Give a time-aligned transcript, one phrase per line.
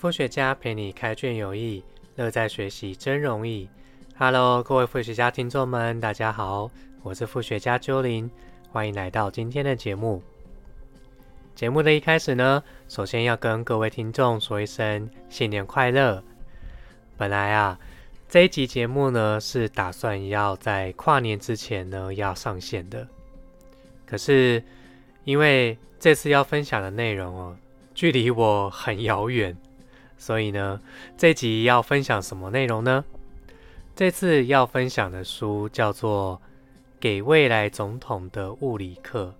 [0.00, 1.84] 副学家陪你开卷有益，
[2.16, 3.68] 乐在学习真容易。
[4.16, 6.70] Hello，各位副学家听众们，大家好，
[7.02, 8.30] 我是副学家鸠林，
[8.72, 10.22] 欢迎来到今天的节目。
[11.54, 16.24] 节目的一开始呢，首先要跟各位听众说一声新年快乐。
[17.18, 17.78] 本来啊，
[18.26, 23.06] 这一集节目呢是打算要在跨年之前呢要上线的，
[24.06, 24.64] 可是
[25.24, 27.54] 因为这次要分享的内容哦，
[27.94, 29.54] 距离我很遥远。
[30.20, 30.78] 所以呢，
[31.16, 33.02] 这集要分享什么内容呢？
[33.96, 36.38] 这次要分享的书叫做
[37.00, 39.34] 《给未来总统的物理课》。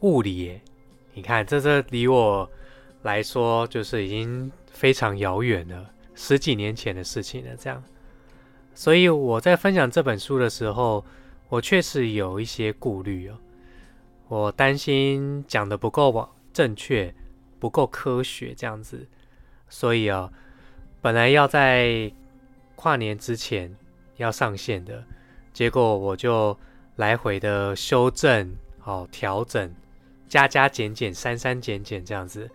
[0.00, 0.62] 物理耶，
[1.12, 2.50] 你看，这这离我
[3.02, 7.54] 来说就是已经非常遥远了，十几年前的事情了。
[7.56, 7.84] 这样，
[8.74, 11.04] 所以我在分享这本书的时候，
[11.50, 13.36] 我确实有一些顾虑哦，
[14.28, 17.14] 我担心讲的不够正确。
[17.60, 19.06] 不够科学这样子，
[19.68, 20.32] 所以啊，
[21.02, 22.10] 本来要在
[22.74, 23.76] 跨年之前
[24.16, 25.04] 要上线的，
[25.52, 26.58] 结果我就
[26.96, 29.72] 来回的修正、好调整、
[30.26, 32.50] 加加减减、删删减减这样子，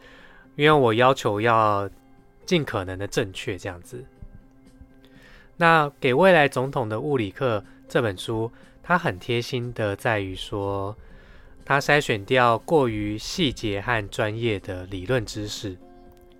[0.56, 1.88] 因为我要求要
[2.46, 4.04] 尽可能的正确这样子。
[5.58, 10.98] 那给未来总统的物理课这本书，它很贴心的在于说。
[11.66, 15.76] 他筛选掉过于细节和专业的理论知识，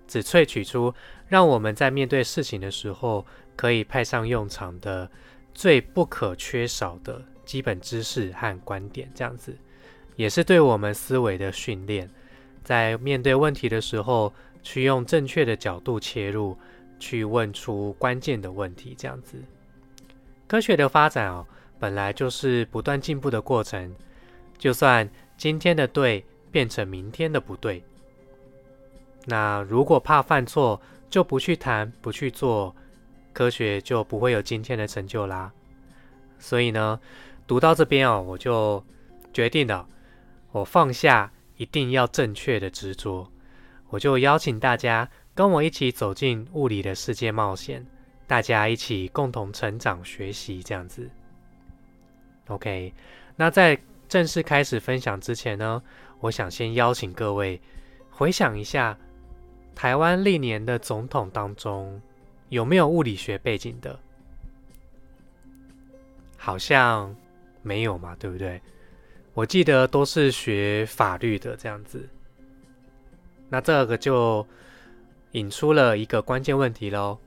[0.06, 0.94] 只萃取出
[1.26, 5.10] 让我们在面对事情的时候可以派上用场的
[5.52, 9.10] 最不可缺少的基本知识和观点。
[9.16, 9.56] 这样子，
[10.14, 12.08] 也是对我们思维的训练，
[12.62, 16.56] 在面对问题的时候，去用正确的角度切入，
[17.00, 18.94] 去问出关键的问题。
[18.96, 19.42] 这样子，
[20.46, 21.44] 科学的发展哦，
[21.80, 23.92] 本来就是不断进步的过程。
[24.58, 27.84] 就算今天的对变成明天的不对，
[29.26, 30.80] 那如果怕犯错
[31.10, 32.74] 就不去谈不去做，
[33.34, 35.52] 科学就不会有今天的成就啦。
[36.38, 36.98] 所以呢，
[37.46, 38.82] 读到这边哦，我就
[39.32, 39.86] 决定了，
[40.52, 43.30] 我放下一定要正确的执着，
[43.90, 47.86] 我就邀请大家跟我一起走进物理的世界冒险，
[48.26, 51.10] 大家一起共同成长学习这样子。
[52.48, 52.94] OK，
[53.36, 53.78] 那在。
[54.08, 55.82] 正式开始分享之前呢，
[56.20, 57.60] 我想先邀请各位
[58.10, 58.96] 回想一下，
[59.74, 62.00] 台湾历年的总统当中
[62.48, 63.98] 有没有物理学背景的？
[66.36, 67.14] 好像
[67.62, 68.60] 没有嘛，对不对？
[69.34, 72.08] 我记得都是学法律的这样子。
[73.48, 74.46] 那这个就
[75.32, 77.18] 引出了一个关键问题喽：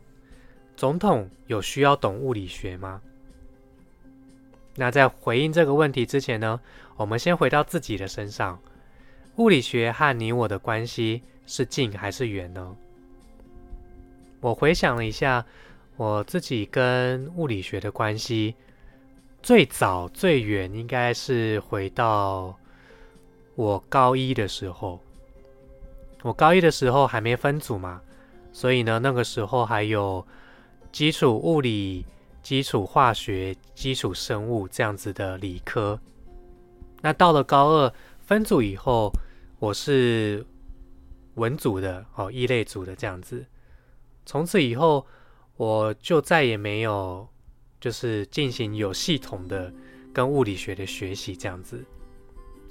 [0.76, 3.02] 总统有需要懂物理学吗？
[4.80, 6.58] 那在回应这个问题之前呢，
[6.96, 8.58] 我们先回到自己的身上。
[9.36, 12.78] 物理学和你我的关系是近还是远呢？
[14.40, 15.46] 我回想了一下，
[15.98, 18.56] 我自己跟物理学的关系，
[19.44, 22.58] 最早最远应该是回到
[23.56, 24.98] 我高一的时候。
[26.22, 28.02] 我高一的时候还没分组嘛，
[28.54, 30.26] 所以呢，那个时候还有
[30.90, 32.06] 基础物理。
[32.42, 36.00] 基础化学、基础生物这样子的理科，
[37.02, 39.12] 那到了高二分组以后，
[39.60, 40.46] 我是
[41.36, 43.46] 文组的哦，一类组的这样子。
[44.26, 45.06] 从此以后，
[45.58, 47.28] 我就再也没有
[47.80, 49.72] 就是进行有系统的
[50.14, 51.84] 跟物理学的学习这样子。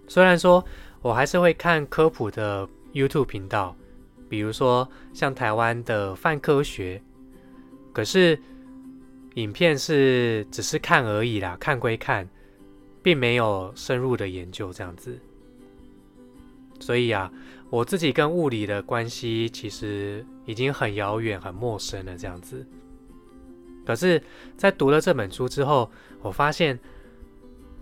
[0.08, 0.64] 虽然说
[1.02, 3.76] 我还是会看科普的 YouTube 频道，
[4.28, 7.00] 比如说像台湾的泛科学，
[7.92, 8.40] 可是。
[9.34, 12.28] 影片是只是看而已啦，看归看，
[13.02, 15.18] 并没有深入的研究这样子。
[16.80, 17.30] 所以啊，
[17.70, 22.66] 我自己跟物理的关系其实已经很遥远、很陌生了这样子。
[23.84, 24.22] 可是，
[24.56, 25.90] 在读了这本书之后，
[26.20, 26.78] 我发现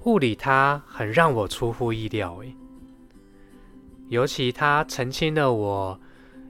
[0.04, 2.54] 物理它很让我出乎意料诶，
[4.08, 5.98] 尤其它澄清了我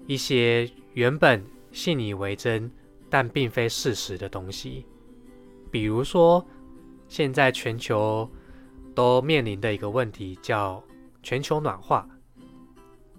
[0.07, 1.43] 一些原本
[1.73, 2.71] 信以为真
[3.09, 4.87] 但并非事实的东西。
[5.71, 6.45] 比如说，
[7.09, 8.31] 现在全球
[8.95, 10.83] 都面临的一个问题叫
[11.23, 12.09] 全球暖化。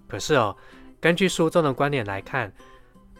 [0.06, 0.56] 可是哦，
[1.00, 2.52] 根据书中的观点来看，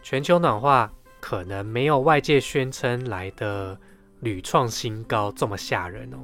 [0.01, 3.79] 全球暖化可能没有外界宣称来的
[4.21, 6.17] 屡创新高这么吓人哦。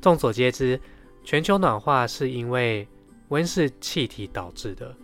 [0.00, 0.80] 众所皆知，
[1.24, 2.88] 全球暖化是因为
[3.28, 4.94] 温室气体导致的。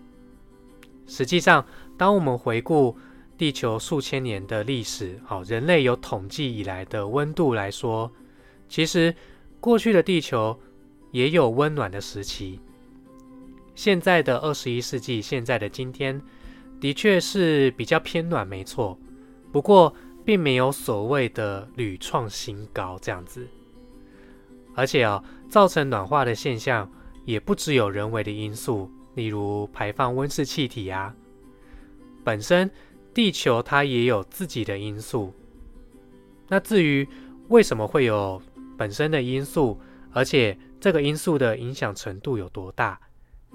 [1.07, 1.67] 实际上，
[1.99, 2.97] 当我们回顾，
[3.43, 8.09] 地球数千年的历史，好，人类有统计以来的温度来说，
[8.69, 9.13] 其实
[9.59, 10.57] 过去的地球
[11.11, 12.61] 也有温暖的时期，
[13.75, 16.23] 现在的二十一世纪，现在的今天，
[16.81, 18.97] 的确是比较偏暖，没错。
[19.51, 19.93] 不过，
[20.25, 23.45] 并没有所谓的屡创新高这样子。
[24.77, 26.89] 而且啊，造成暖化的现象
[27.25, 31.13] 也不只有人为的因素，例如排放温室气体啊。
[32.25, 32.71] 本身
[33.15, 35.35] 地球它也有自己的因素。
[36.49, 37.07] 那至于
[37.49, 38.41] 为什么会有
[38.77, 39.81] 本身的因素，
[40.13, 42.99] 而且这个因素的影响程度有多大，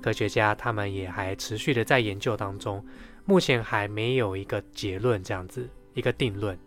[0.01, 2.83] 科学家他们也还持续的在研究当中，
[3.25, 6.57] 目前还没有一个结论，这样子一个定论。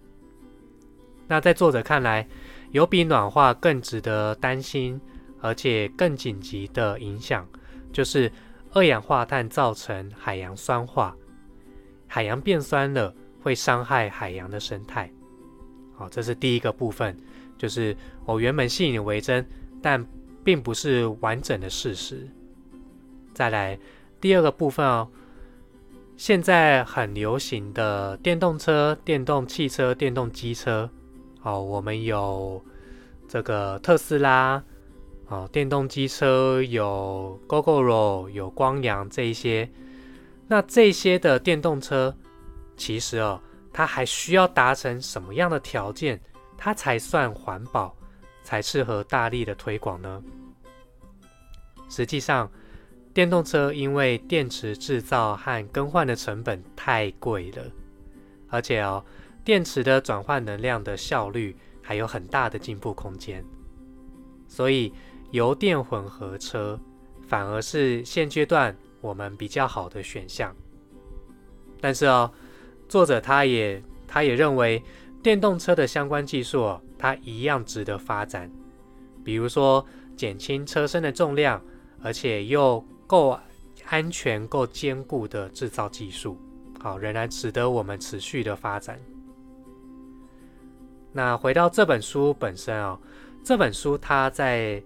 [1.26, 2.28] 那在作者看来，
[2.72, 5.00] 有比暖化更值得担心，
[5.40, 7.48] 而且更紧急的影响，
[7.92, 8.30] 就是
[8.72, 11.16] 二氧化碳造成海洋酸化。
[12.12, 15.08] 海洋变酸了，会伤害海洋的生态。
[15.94, 17.16] 好，这是第一个部分，
[17.56, 19.46] 就是我原本信以为真，
[19.80, 20.04] 但
[20.42, 22.28] 并不是完整的事实。
[23.32, 23.78] 再来
[24.20, 25.08] 第二个部分哦，
[26.16, 30.90] 现在很流行的电动车、电动汽车、电动机车，
[31.44, 32.60] 哦，我们有
[33.28, 34.60] 这个特斯拉，
[35.28, 39.70] 哦，电动机车有 GoGoRo，有光阳这一些。
[40.50, 42.12] 那这些的电动车，
[42.76, 43.40] 其实哦，
[43.72, 46.20] 它还需要达成什么样的条件，
[46.58, 47.96] 它才算环保，
[48.42, 50.20] 才适合大力的推广呢？
[51.88, 52.50] 实际上，
[53.14, 57.62] 电动车因为电池制造和更换的成本太贵了，
[58.48, 59.04] 而且哦，
[59.44, 63.44] 电池的转换能量的效率还有很大的进步空间，
[64.48, 64.92] 所以
[65.30, 66.76] 油电混合车
[67.28, 68.76] 反而是现阶段。
[69.00, 70.54] 我们比较好的选项，
[71.80, 72.30] 但是哦，
[72.88, 74.82] 作者他也他也认为
[75.22, 78.50] 电动车的相关技术哦，它一样值得发展。
[79.24, 79.84] 比如说
[80.16, 81.62] 减轻车身的重量，
[82.02, 83.38] 而且又够
[83.86, 86.38] 安全、够坚固的制造技术，
[86.78, 88.98] 好，仍然值得我们持续的发展。
[91.12, 92.98] 那回到这本书本身哦，
[93.42, 94.82] 这本书它在。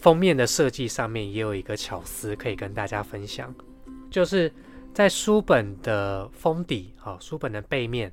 [0.00, 3.54] 封面的设计上面也有一个巧思可以跟大家分享，
[4.10, 4.52] 就是
[4.94, 8.12] 在书本的封底，好，书本的背面，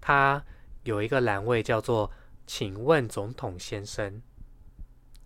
[0.00, 0.42] 它
[0.84, 2.10] 有一个栏位叫做
[2.46, 4.22] “请问总统先生”。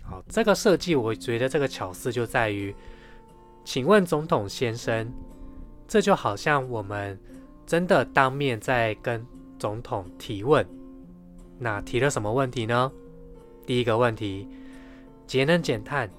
[0.02, 2.74] 好，这个设计我觉得这个巧思就在于
[3.64, 5.12] “请问总统先生”，
[5.86, 7.20] 这就好像我们
[7.66, 9.24] 真的当面在跟
[9.58, 10.66] 总统提问。
[11.58, 12.90] 那提了什么问题呢？
[13.66, 14.48] 第一个问题。
[15.28, 16.10] 节能减碳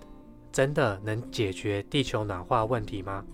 [0.52, 3.26] 真的能解决地球暖化问题吗？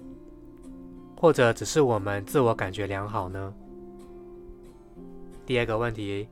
[1.18, 3.54] 或者只是我们自我感觉良好呢？
[5.46, 6.30] 第二个问题，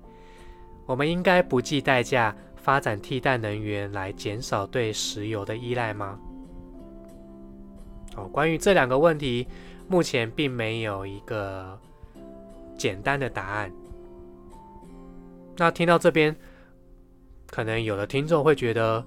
[0.86, 6.18] 我们应该不计代价发展替代能源来减少对石油的依赖吗？
[8.16, 9.46] 哦，关于这两个问题，
[9.90, 11.78] 目前并没有一个
[12.78, 13.70] 简单的答案。
[15.58, 16.34] 那听到这边，
[17.48, 19.06] 可能有的听众会觉得。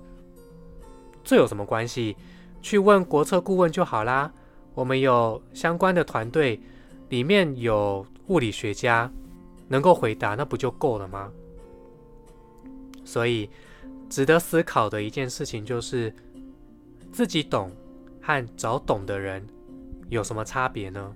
[1.26, 2.16] 这有什么关系？
[2.62, 4.32] 去问国策顾问就好啦。
[4.74, 6.60] 我们有相关的团队，
[7.08, 9.10] 里面有物理学家
[9.66, 11.32] 能够回答，那不就够了吗？
[13.04, 13.50] 所以，
[14.08, 16.14] 值得思考的一件事情就是，
[17.10, 17.72] 自己懂
[18.22, 19.44] 和找懂的人
[20.08, 21.12] 有什么差别呢？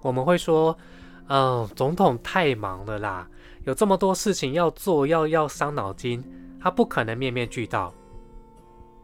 [0.00, 0.76] 我们会说，
[1.28, 3.28] 嗯，总统太忙了啦，
[3.64, 6.24] 有这么多事情要做，要要伤脑筋。
[6.62, 7.92] 他不可能面面俱到，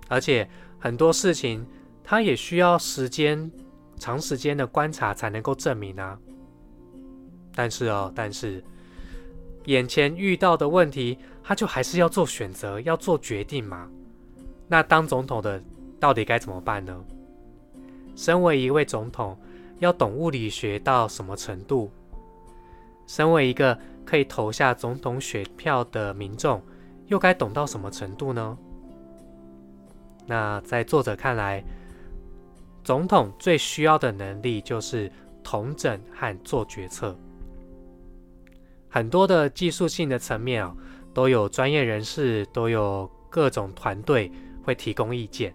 [0.07, 0.49] 而且
[0.79, 1.67] 很多事情
[2.05, 3.51] 他也需要时间、
[3.97, 6.17] 长时间的观察才能够证明啊。
[7.53, 8.63] 但是哦，但是
[9.65, 13.91] 眼前遇到的问题，他就还是要做选择、要做决定嘛。
[14.69, 15.61] 那当总统的
[15.99, 17.05] 到底该怎么办呢？
[18.15, 19.37] 身为一位总统，
[19.81, 21.91] 要懂物理学到什么程度？
[23.09, 26.63] 身为一个可以投下总统选票的民众？
[27.09, 28.57] 又该懂到什么程度呢？
[30.27, 31.65] 那在作者看来，
[32.85, 35.11] 总统最需要的能力就是
[35.43, 37.19] 统整和做决策。
[38.91, 40.75] 很多的技术性的层面啊，
[41.13, 44.31] 都有专业人士，都有各种团队
[44.63, 45.55] 会提供意见。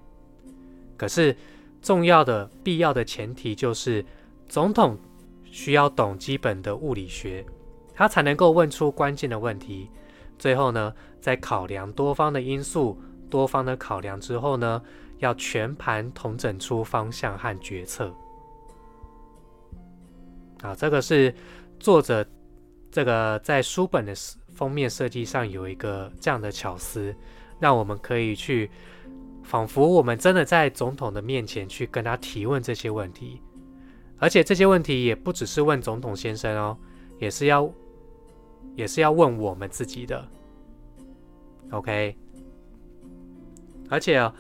[0.98, 1.36] 可是
[1.82, 4.04] 重要的、必要的前提就是，
[4.48, 4.98] 总统
[5.44, 7.46] 需要懂基本的物理学，
[7.94, 9.90] 他才能够问出关键的问题。
[10.38, 13.00] 最后呢，在考量多方的因素、
[13.30, 14.82] 多方的考量之后呢，
[15.20, 18.14] 要全盘统整出方向和决策。
[20.62, 21.34] 啊，这个是
[21.80, 22.26] 作者
[22.92, 24.14] 这个在书本的
[24.54, 27.14] 封面设计上有一个这样的巧思，
[27.60, 28.70] 让我们可以去
[29.44, 33.42] 仿佛我们真的在总统的面前去跟他提问这些问题，
[34.20, 36.78] 而且这些问题也不只是问总统先生哦，
[37.20, 37.70] 也是要
[38.76, 40.28] 也是要问我们自己的。
[41.72, 42.16] OK，
[43.90, 44.32] 而且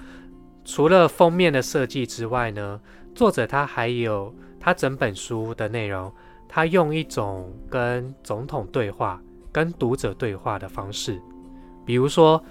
[0.63, 2.79] 除了封面的设计之外呢，
[3.15, 6.11] 作者他还有他整本书的内容，
[6.47, 9.21] 他用一种跟总统对话、
[9.51, 11.21] 跟读者对话的方式，
[11.85, 12.43] 比如说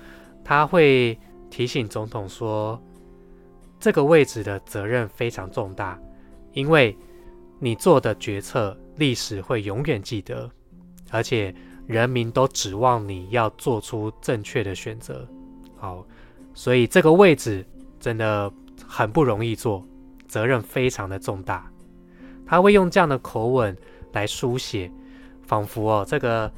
[0.44, 1.18] 他会。
[1.52, 2.82] 提醒总统说，
[3.78, 6.00] 这个位置的责任非常重大，
[6.54, 6.96] 因为
[7.58, 10.50] 你做的决策，历史会永远记得，
[11.10, 11.54] 而且
[11.86, 15.26] 人民都指望你要做出正确的选择。
[15.76, 16.06] 好，
[16.54, 17.64] 所以这个位置
[17.98, 18.52] 真的
[18.86, 19.86] 很不容易做，
[20.26, 21.70] 责任非常的重大。
[22.46, 23.76] 他会用这样的口吻
[24.12, 24.90] 来书写，
[25.46, 26.50] 仿佛哦，这个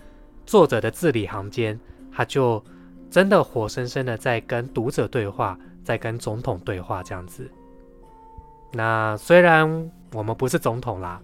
[0.45, 1.79] 作者的字里行间，
[2.13, 2.63] 他就。
[3.11, 7.49] 真的活生生的在跟读者对话，在跟总统对话这样子。
[8.73, 11.23] 那虽然我们不是总统啦，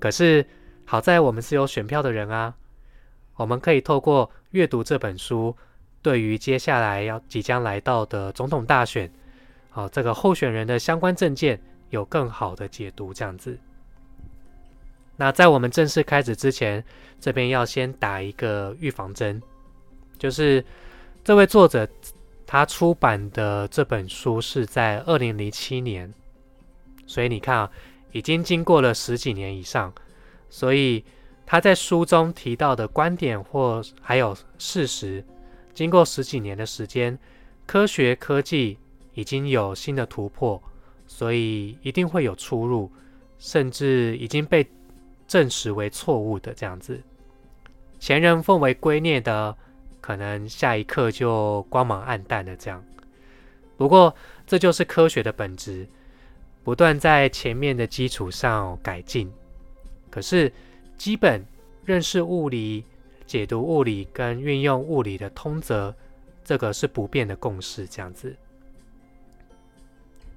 [0.00, 0.44] 可是
[0.84, 2.52] 好在我们是有选票的人啊。
[3.36, 5.56] 我们可以透过阅读这本书，
[6.00, 9.10] 对于接下来要即将来到的总统大选，
[9.70, 11.60] 好这个候选人的相关证件
[11.90, 13.58] 有更好的解读这样子。
[15.16, 16.84] 那在我们正式开始之前，
[17.20, 19.42] 这边要先打一个预防针，
[20.18, 20.64] 就是。
[21.24, 21.88] 这位作者
[22.44, 26.12] 他出版的这本书是在二零零七年，
[27.06, 27.70] 所以你看啊，
[28.10, 29.94] 已经经过了十几年以上，
[30.50, 31.04] 所以
[31.52, 35.22] 他在书中提到的观点或还有事实，
[35.74, 37.18] 经过十几年的时间，
[37.66, 38.78] 科学科技
[39.12, 40.58] 已经有新的突破，
[41.06, 42.90] 所以一定会有出入，
[43.38, 44.66] 甚至已经被
[45.28, 46.98] 证实为错误的这样子，
[48.00, 49.54] 前人奉为圭臬的。
[50.00, 52.56] 可能下一刻就光芒暗淡了。
[52.56, 52.82] 这样，
[53.76, 54.12] 不过
[54.46, 55.86] 这就是科学的本质，
[56.64, 59.30] 不断在前面的基础上改进。
[60.10, 60.50] 可是，
[61.02, 61.44] 基本
[61.84, 62.84] 认识物理、
[63.26, 65.92] 解读物理跟运用物理的通则，
[66.44, 67.88] 这个是不变的共识。
[67.88, 68.36] 这样子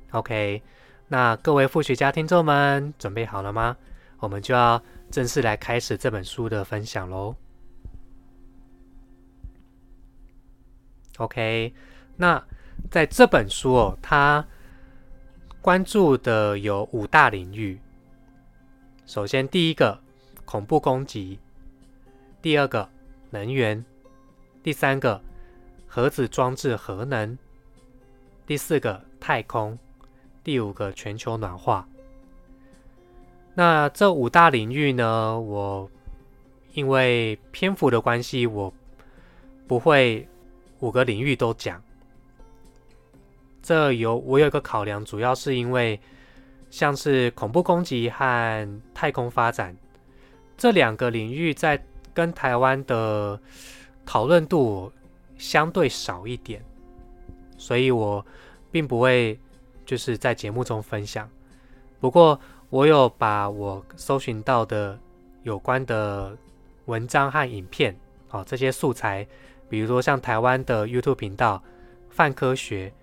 [0.09, 0.63] ，OK，
[1.07, 3.77] 那各位复学家听众们准备好了吗？
[4.17, 4.81] 我们就要
[5.11, 7.35] 正式来开始这本书的分享喽。
[11.17, 11.71] OK，
[12.17, 12.43] 那
[12.89, 14.43] 在这本书哦，它
[15.61, 17.79] 关注的有五大领域。
[19.05, 20.01] 首先，第一个
[20.45, 21.37] 恐怖攻击；
[22.41, 22.87] 第二个
[23.29, 23.83] 能源；
[24.63, 25.21] 第三个
[25.87, 27.35] 核子装置核能；
[28.47, 29.77] 第四个太空；
[30.43, 31.87] 第五个全球暖化。
[33.53, 35.89] 那这五大领域呢，我
[36.73, 38.73] 因为篇幅的关系，我
[39.67, 40.27] 不会。
[40.81, 41.81] 五个领域都讲，
[43.63, 45.99] 这有我有一个考量，主要是因为
[46.69, 49.75] 像是恐怖攻击和太空发展
[50.57, 51.81] 这两个领域，在
[52.13, 53.39] 跟台湾的
[54.05, 54.91] 讨论度
[55.37, 56.63] 相对少一点，
[57.57, 58.25] 所以我
[58.71, 59.37] 并不会
[59.85, 61.29] 就是在节目中分享。
[61.99, 64.97] 不过我有把我搜寻到的
[65.43, 66.37] 有关的
[66.85, 67.95] 文章和影片，
[68.31, 69.25] 哦，这些素材。
[69.67, 71.61] 比如说像台湾的 YouTube 频道
[72.11, 72.93] 泛科学，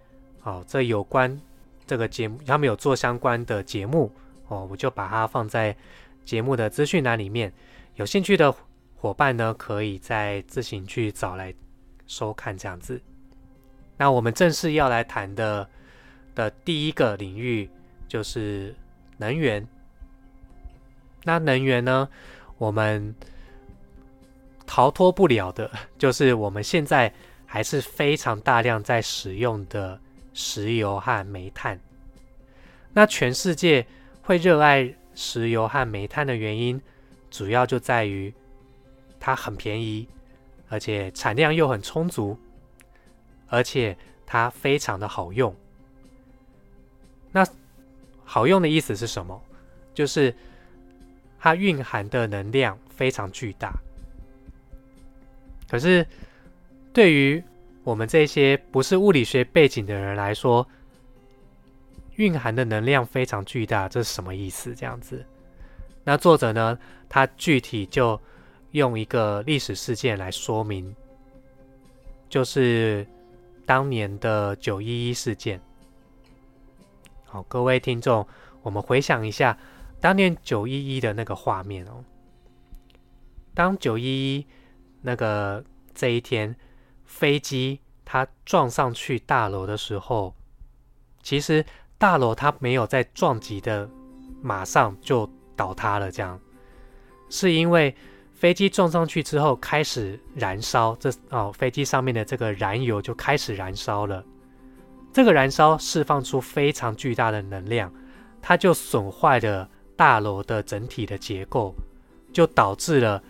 [0.45, 1.39] 哦，这有关
[1.87, 4.11] 这个节目，他们有做相关的节目
[4.47, 5.77] 哦，我就把它放在
[6.25, 7.53] 节目的资讯栏里面。
[7.97, 8.55] 有兴趣的
[8.97, 11.55] 伙伴呢，可以再自行去找来
[12.07, 13.01] 收看这样子。
[13.97, 15.69] 那我们正式要来谈的
[16.35, 17.69] 的第一个领域
[18.09, 18.75] 就是
[19.17, 19.67] 能源。
[21.25, 22.09] 那能源呢，
[22.59, 23.15] 我们。
[24.65, 27.13] 逃脱不了的， 就是我们现在
[27.45, 30.01] 还是非常大量在使用的
[30.33, 31.79] 石油和煤炭。
[32.95, 33.87] 那全世界
[34.23, 36.81] 会热爱石油和煤炭的原因，
[37.31, 38.33] 主要就在于
[39.21, 40.09] 它很便宜，
[40.69, 42.39] 而且产量又很充足，
[43.49, 45.55] 而且它非常的好用。
[47.31, 47.47] 那
[48.25, 49.43] 好用的意思是什么？
[49.95, 50.35] 就是
[51.39, 53.73] 它蕴含的能量非常巨大。
[55.69, 56.07] 可是，
[56.93, 57.43] 对于
[57.83, 60.67] 我们这些不是物理学背景的人来说，
[62.17, 64.75] 蕴含的能量非常巨大，这是什么意思？
[64.75, 65.25] 这样子，
[66.05, 66.79] 那作者呢？
[67.09, 68.21] 他具体就
[68.71, 70.95] 用一个历史事件来说明，
[72.29, 73.07] 就是
[73.67, 75.61] 当年的九一一事件。
[77.25, 78.27] 好，各位听众，
[78.63, 79.59] 我们回想一下
[80.01, 82.05] 当年九一一的那个画面哦，
[83.55, 84.47] 当九一一。
[85.05, 85.65] 那个
[85.97, 86.55] 这一天，
[87.05, 90.33] 飞机它撞上去大楼的时候，
[91.25, 91.67] 其实
[92.03, 93.89] 大楼它没有在撞击的
[94.41, 96.37] 马上就倒塌了，这样
[97.31, 97.95] 是因为
[98.35, 104.25] 飞机撞上去之后开始燃烧，这哦飞机上面的这个燃油就开始燃烧了，
[105.13, 107.89] 这个燃烧释放出非常巨大的能量，
[108.41, 111.73] 它就损坏了大楼的整体的结构，
[112.33, 113.23] 就导致了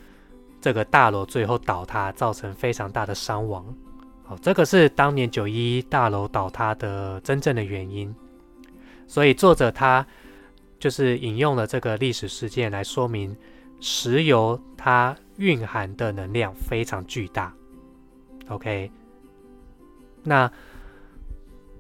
[0.62, 3.62] 这个大楼最后倒塌，造成非常大的伤亡。
[4.25, 8.14] 好，这个是当年九一一大楼倒塌的真正的原因。
[9.12, 10.07] 所以作者他
[10.81, 13.37] 就是引用了这个历史事件来说明，
[13.78, 17.52] 石油它蕴含的能量非常巨大。
[18.49, 18.90] OK，
[20.23, 20.50] 那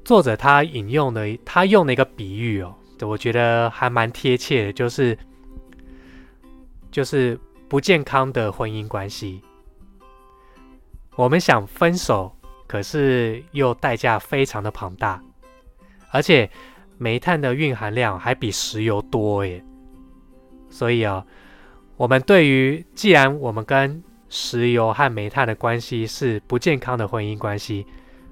[0.04, 5.18] 作者他引用的他用了一个比喻哦，我觉得还蛮贴切的，就是
[6.90, 9.40] 就是不健康的婚姻关系。
[11.16, 12.30] 我们想分手，
[12.66, 15.18] 可是又代价非常的庞大，
[16.10, 16.50] 而且
[17.02, 19.62] 煤炭的蕴含量还比石油多耶。
[20.70, 21.26] 所以啊，
[21.96, 27.84] 我们对于既然我们跟石油和煤炭的关系是不健康的婚姻关系，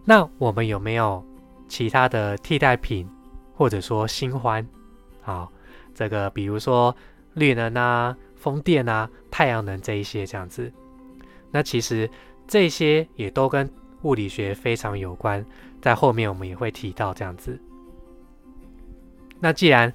[0.04, 1.22] 那我们有没有
[1.68, 3.08] 其他的替代品，
[3.52, 4.64] 或者说新欢？
[5.20, 5.50] 好，
[5.94, 6.94] 这个比如说
[7.34, 10.72] 绿能啊、风电啊、太阳能这一些这样子，
[11.50, 12.08] 那其实。
[12.50, 13.70] 这些也都跟
[14.02, 15.46] 物理学非常有关，
[15.80, 17.56] 在后面我们也会提到这样子。
[19.40, 19.92] 那既然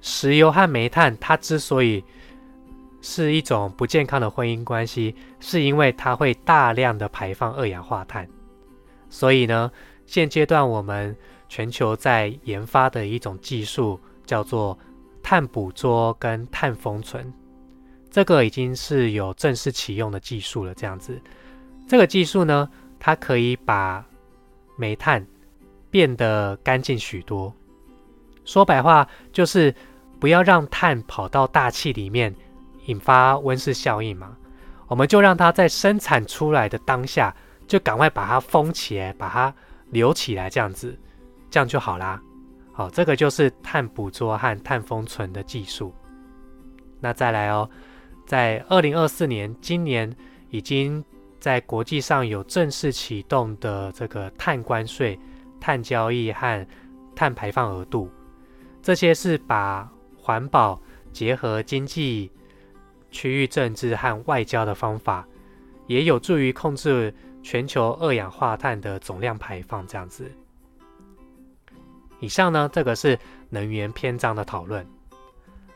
[0.00, 2.02] 石油和煤炭它之所以
[3.00, 8.26] 是一种不健康的婚姻关系，是因为它会大量的排放二氧化碳。
[9.08, 9.70] 所以呢，
[10.06, 11.16] 现阶段我们
[11.48, 14.76] 全球在研发的一种技术叫做
[15.22, 17.32] 碳捕捉跟碳封存，
[18.10, 21.20] 这个已经是有正式启用的技术了，这样子。
[21.86, 24.04] 这个技术呢，它可以把
[24.76, 25.24] 煤炭
[25.90, 27.54] 变得干净许多。
[28.46, 29.74] 说白话就是
[30.18, 32.34] 不要让碳跑到大气里面，
[32.86, 34.34] 引发温室效应嘛。
[34.88, 39.52] 我们就让它在生产出来的当下，就赶快把它封起来，把它
[39.90, 40.98] 留起来，这样子，
[41.50, 42.18] 这样就好啦。
[42.72, 45.92] 好，这个就是碳捕捉和碳封存的技术。
[47.00, 47.68] 那再来哦，
[48.24, 50.10] 在二零二四年，今年
[50.48, 51.04] 已经。
[51.38, 55.16] 在国际上有正式启动的这个碳关税、
[55.60, 56.66] 碳交易和
[57.14, 58.10] 碳排放额度，
[58.86, 60.80] 这些是把环保
[61.12, 62.30] 结合经济、
[63.10, 65.26] 区域政治和外交的方法，
[65.88, 69.84] 也有助于控制全球二氧化碳的总量排放。
[69.88, 70.30] 这样子。
[72.20, 73.18] 以上呢，这个是
[73.50, 74.86] 能源篇章的讨论。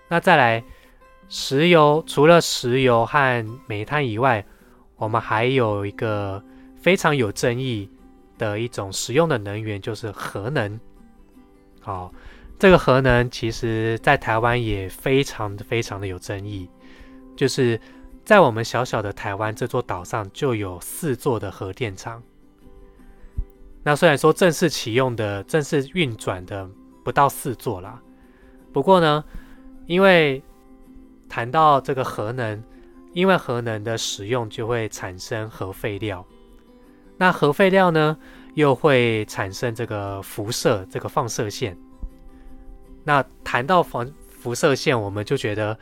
[0.07, 0.63] 那再来，
[1.29, 4.47] 石油除了石油和煤炭以外，
[4.95, 6.41] 我们还有一个
[6.77, 7.91] 非常有争议
[8.39, 10.79] 的一种使用的能源，就是核能。
[11.81, 12.13] 好，
[12.61, 16.69] 这个核能其实在台湾也非常非常的有争议，
[17.35, 17.81] 就是
[18.23, 22.23] 在我们小小的台湾这座岛上就有四座的核电厂。
[23.83, 26.69] 那虽然说正式启用的、正式运转的
[27.03, 27.99] 不到四座啦，
[28.75, 29.25] 不过呢，
[29.87, 30.43] 因为
[31.31, 32.63] 谈到这个核能。
[33.13, 36.25] 因为核能的使用就会产生核废料，
[37.17, 38.17] 那核废料呢
[38.55, 41.77] 又会产生这个辐射，这个放射线。
[43.05, 45.79] 那谈到防辐射线，我们就觉得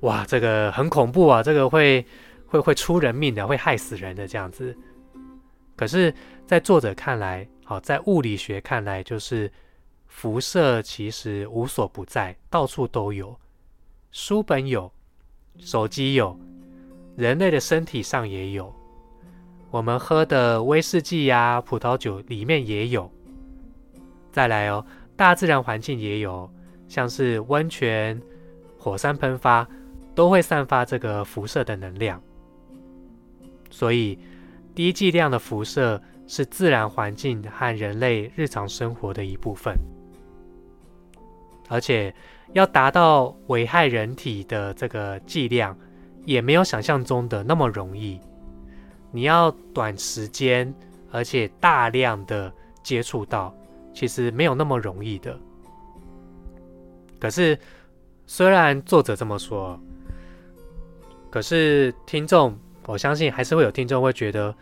[0.00, 2.04] 哇，这个很恐怖啊，这个会
[2.46, 4.76] 会会出人命的，会害死人的这样子。
[5.76, 6.14] 可是，
[6.46, 9.50] 在作者看来，好，在物理学看来，就是
[10.06, 13.38] 辐射其实无所不在，到处都有，
[14.10, 14.90] 书本有，
[15.58, 16.38] 手机有。
[17.16, 18.70] 人类的身体上也有，
[19.70, 23.10] 我们喝的威士忌呀、葡萄酒里面也有。
[24.30, 24.84] 再来哦，
[25.16, 26.48] 大自然环境也有，
[26.86, 28.20] 像是温泉、
[28.78, 29.66] 火山喷发，
[30.14, 32.20] 都会散发这个辐射的能量。
[33.70, 34.18] 所以，
[34.74, 39.74] 低剂量的辐射是自然环境和人类日常生活的一部分，
[41.68, 42.14] 而且
[42.52, 45.76] 要达到危害人体的这个剂量。
[46.24, 48.20] 也没有想象中的那么容易，
[49.12, 50.74] 你要短时间
[51.12, 52.52] 而且大量的
[52.82, 53.54] 接触到，
[53.96, 55.36] 其实没有那么容易的。
[57.18, 57.58] 可是，
[58.26, 59.80] 虽然作者这么说，
[61.30, 62.54] 可是听众，
[62.86, 64.54] 我相信还是会有听众会觉得，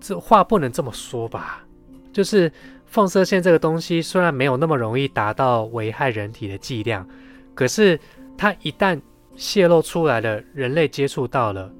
[0.00, 1.64] 这话不能这么说吧？
[2.12, 2.50] 就是
[2.84, 7.08] 放射线这个东西，虽然没有那么容易达到危害人体的剂量，
[7.54, 7.96] 可是
[8.36, 9.00] 它一旦
[9.36, 11.72] 泄露出来了，人类接触到了，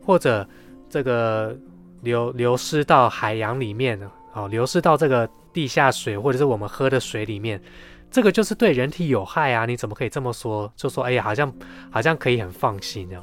[0.00, 0.48] 或者
[0.88, 1.58] 这个
[2.02, 7.60] 流流失到海洋里面了，哦，流失到这个地下水或者是我们喝的水里面，
[8.10, 9.66] 这个就是对人体有害啊！
[9.66, 10.72] 你怎么可以这么说？
[10.76, 11.52] 就说哎呀，好像
[11.90, 13.22] 好像可以很放心哦。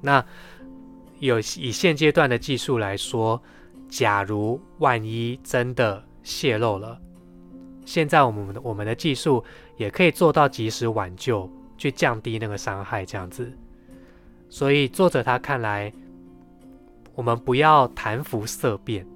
[0.00, 0.24] 那
[1.18, 3.40] 有以现阶段的技术来说，
[3.88, 6.98] 假如万一真的泄漏了，
[7.84, 9.44] 现在我们我们的技术
[9.76, 13.52] 也可以做到及时挽救，去降低那个伤害，这样子。
[14.48, 15.92] 所以作者他看来，
[17.14, 19.06] 我们不要谈辐色变，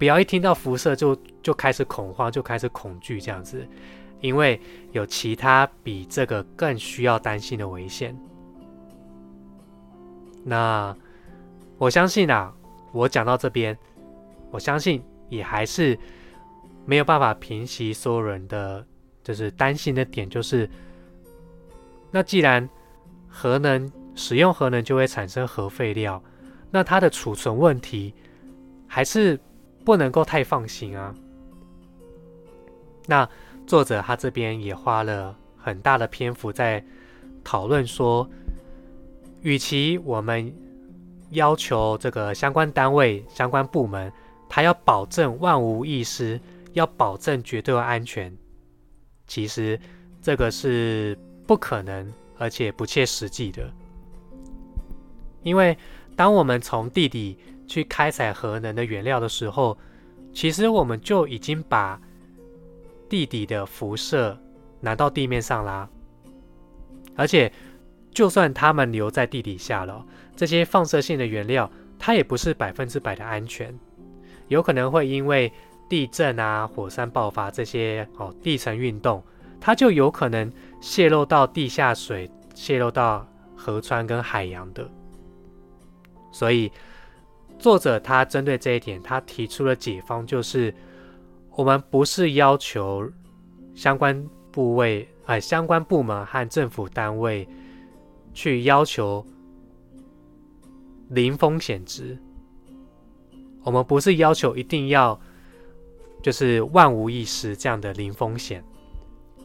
[0.00, 3.68] 不要一听到辐射就就开始恐慌，就开始恐惧这样子，
[4.20, 4.58] 因为
[4.92, 8.16] 有其他比这个更需要担心的危险。
[10.42, 10.96] 那
[11.76, 12.50] 我相信啊，
[12.92, 13.76] 我讲到这边，
[14.50, 15.96] 我相信也还是
[16.86, 18.82] 没有办法平息所有人的，
[19.22, 20.68] 就是担心的点，就是
[22.10, 22.66] 那既然
[23.28, 23.92] 核能。
[24.16, 26.22] 使用核能就会产生核废料，
[26.70, 28.12] 那它的储存问题
[28.86, 29.38] 还是
[29.90, 31.12] 不能够太放心啊。
[33.06, 33.28] 那
[33.66, 36.84] 作者他这边也花了很大的篇幅在
[37.42, 38.30] 讨论说，
[39.42, 40.54] 与其我们
[41.30, 44.12] 要求这个相关单位、相关部门，
[44.48, 46.40] 他要保证万无一失，
[46.72, 48.32] 要保证绝对安全，
[49.26, 49.76] 其实
[50.22, 53.68] 这个是不可能而且不切实际的。
[55.42, 55.76] 因为
[56.14, 57.36] 当我们从地底
[57.70, 59.78] 去开采核能的原料的时候，
[60.32, 62.00] 其实我们就已经把
[63.08, 64.36] 地底的辐射
[64.80, 65.88] 拿到地面上啦。
[67.14, 67.52] 而且，
[68.12, 70.04] 就算它们留在地底下了，
[70.34, 73.72] 这些放射性的原料，它也不是百分之百的安全，
[74.48, 75.52] 有可能会因为
[75.88, 79.22] 地震啊、火山爆发这些哦地层运动，
[79.60, 84.90] 它就有可能泄露到地下水、泄露到河川跟海洋的。
[86.32, 86.72] 所以，
[87.60, 90.74] 作者他针对这一点，他提出了解方，就是
[91.50, 93.08] 我们不是要求
[93.74, 97.46] 相关部位、哎，相关部门和政府单位
[98.32, 99.24] 去要求
[101.10, 102.18] 零风险值，
[103.62, 105.20] 我们不是要求一定要
[106.22, 108.64] 就是万无一失这样的零风险，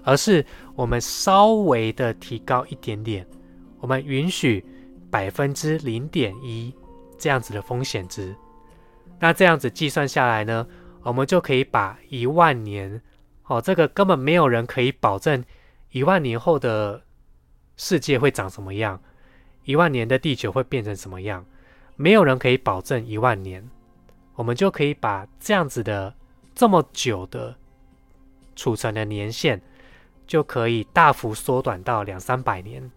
[0.03, 0.43] 而是
[0.75, 3.27] 我们稍微的提高一点点，
[3.79, 4.65] 我们允许。
[5.11, 6.73] 百分之零点一
[7.17, 8.35] 这样子的风险值，
[9.19, 10.67] 那这样子计算下来呢，
[11.03, 13.01] 我们就可以把一万年
[13.45, 15.43] 哦，这个根本没有人可以保证
[15.91, 17.03] 一万年后的
[17.77, 19.01] 世界会长什么样，
[19.63, 21.45] 一万年的地球会变成什么样，
[21.95, 23.69] 没有人可以保证一万年，
[24.35, 26.13] 我们就可以把这样子的
[26.53, 27.55] 这么久的
[28.55, 29.61] 储存的年限，
[30.25, 32.91] 就可以大幅缩短到两三百年。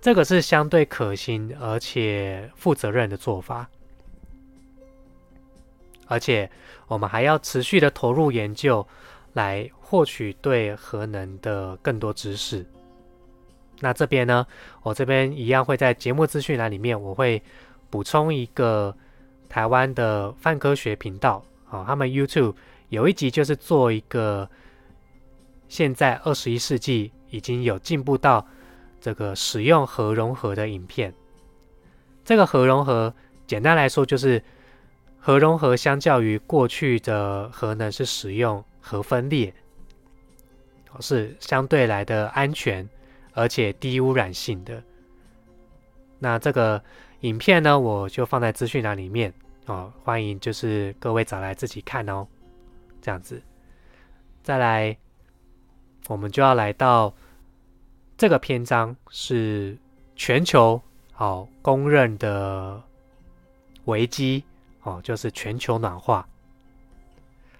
[0.00, 3.68] 这个是相对可行而且负责任的做法，
[6.06, 6.48] 而且
[6.86, 8.86] 我们还要持续的投入研究，
[9.32, 12.64] 来获取对核能的更多知识。
[13.80, 14.46] 那这边呢，
[14.82, 17.42] 我这边一样会在节目资讯栏里面，我会
[17.90, 18.96] 补充一个
[19.48, 22.54] 台湾的泛科学频道啊，他们 YouTube
[22.88, 24.48] 有一集就是做一个
[25.68, 28.46] 现在二十一世纪已经有进步到。
[29.00, 31.14] 这个使用核融合的影片，
[32.24, 33.14] 这个核融合
[33.46, 34.42] 简单来说就是
[35.18, 39.54] 核融合相较于过去的核能是使用核分裂，
[41.00, 42.88] 是相对来的安全
[43.34, 44.82] 而且低污染性的。
[46.18, 46.82] 那这个
[47.20, 49.32] 影片呢，我就放在资讯栏里面
[49.66, 52.26] 哦，欢迎就是各位找来自己看哦。
[53.00, 53.40] 这样子，
[54.42, 54.96] 再来，
[56.08, 57.14] 我们就要来到。
[58.18, 59.78] 这个篇章是
[60.16, 62.82] 全球好公认的
[63.84, 64.42] 危机
[64.82, 66.28] 哦，就是全球暖化。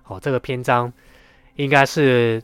[0.09, 0.93] 哦，这个篇章
[1.55, 2.43] 应该是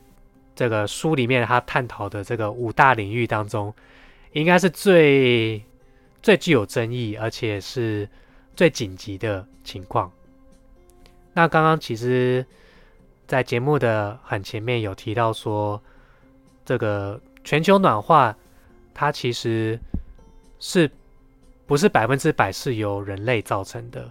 [0.55, 3.75] 这个书里面他探讨的这个五大领域当中，
[4.31, 5.61] 应该是最
[6.23, 8.09] 最具有争议，而且是
[8.55, 10.09] 最紧急的情况。
[11.33, 12.47] 那刚刚其实，
[13.27, 15.83] 在节目的很前面有提到说，
[16.65, 17.21] 这个。
[17.45, 18.35] 全球暖化，
[18.95, 19.79] 它其实
[20.59, 20.91] 是
[21.67, 24.11] 不是百分之百是由人类造成的？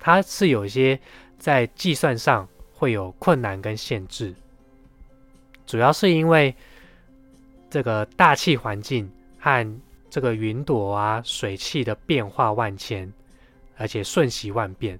[0.00, 0.98] 它是有一些
[1.38, 4.34] 在计算上会有困难跟限制，
[5.66, 6.54] 主要是因为
[7.68, 13.12] 这个大气环境和这个云朵啊、水汽的变化万千，
[13.76, 14.98] 而且瞬息万变。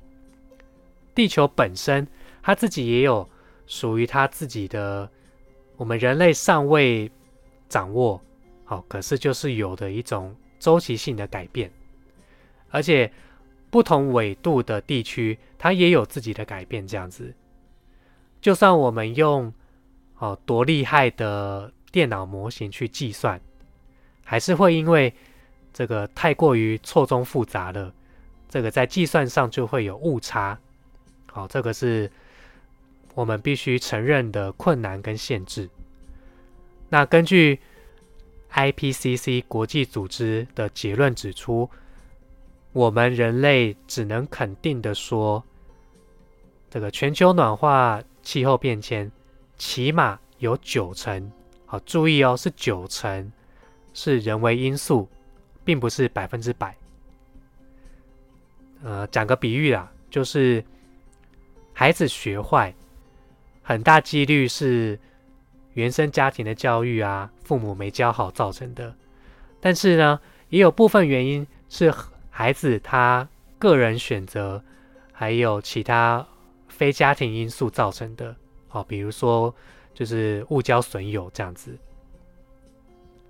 [1.14, 2.06] 地球本身，
[2.42, 3.26] 它自己也有
[3.66, 5.10] 属于它自己的。
[5.76, 7.10] 我们人类尚未
[7.68, 8.20] 掌握
[8.64, 11.70] 好，可是就是有的一种周期性的改变，
[12.70, 13.10] 而且
[13.70, 16.86] 不同纬度的地区，它也有自己的改变。
[16.86, 17.34] 这样子，
[18.40, 19.52] 就算我们用
[20.18, 23.40] 哦多厉害的电脑模型去计算，
[24.24, 25.12] 还是会因为
[25.72, 27.92] 这个太过于错综复杂了，
[28.48, 30.58] 这个在计算上就会有误差。
[31.26, 32.10] 好，这个是
[33.14, 35.68] 我们必须承认的困难跟限制。
[36.88, 37.58] 那根据
[38.52, 41.68] IPCC 国际组织的结论指出，
[42.72, 45.42] 我们人类只能肯定的说，
[46.70, 49.10] 这个全球暖化、气候变迁，
[49.56, 51.30] 起码有九成，
[51.66, 53.32] 好注意哦，是九成
[53.92, 55.08] 是人为因素，
[55.64, 56.76] 并不是百分之百。
[58.82, 60.64] 呃，讲个比喻啦，就是
[61.72, 62.74] 孩子学坏，
[63.64, 64.96] 很大几率是。
[65.74, 68.94] 原生家庭的教育啊，父母没教好造成的。
[69.60, 71.92] 但是呢，也有部分原因是
[72.30, 74.62] 孩子他个人选择，
[75.10, 76.24] 还有其他
[76.68, 78.36] 非家庭因素造成的。
[78.70, 79.52] 哦，比如说
[79.92, 81.76] 就是误交损友这样子。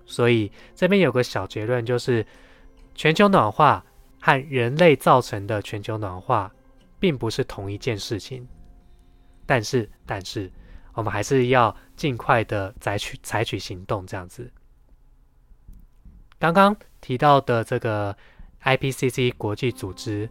[0.05, 2.23] 所以这边有个小结论，就是
[2.93, 3.83] 全球暖化
[4.21, 6.53] 和人类造成的全球暖化
[6.99, 8.47] 并不是同一件事情。
[9.45, 10.51] 但是，但是。
[10.93, 14.49] 我们还是要尽快的采取采取行动，这样子。
[16.39, 18.15] 刚刚提到的这个
[18.63, 20.29] IPCC 国际组织，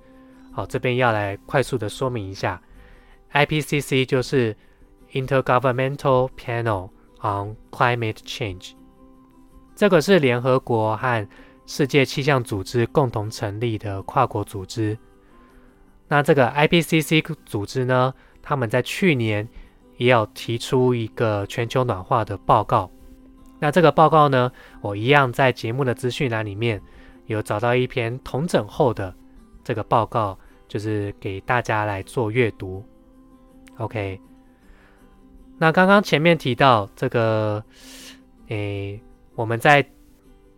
[0.53, 2.63] 好，这边要来快速的说明一下
[3.35, 4.57] ，IPCC 就是
[5.13, 6.89] Intergovernmental Panel
[7.21, 8.73] on Climate Change，
[9.77, 11.29] 这个是联合国和
[11.67, 14.97] 世界气象组织共同成立的跨国组织。
[16.09, 19.49] 那这个 IPCC 组织呢，他们在去年。
[19.97, 22.91] 也要提出一个全球暖化的报告。
[23.61, 26.83] 那这个报告呢，我一样在节目的资讯栏里面
[27.27, 29.15] 有找到一篇同整后的
[29.63, 32.85] 这个报告，就是给大家来做阅读。
[33.77, 34.21] OK，
[35.59, 37.65] 那刚刚前面提到这个，
[38.49, 39.01] 诶，
[39.37, 39.89] 我们在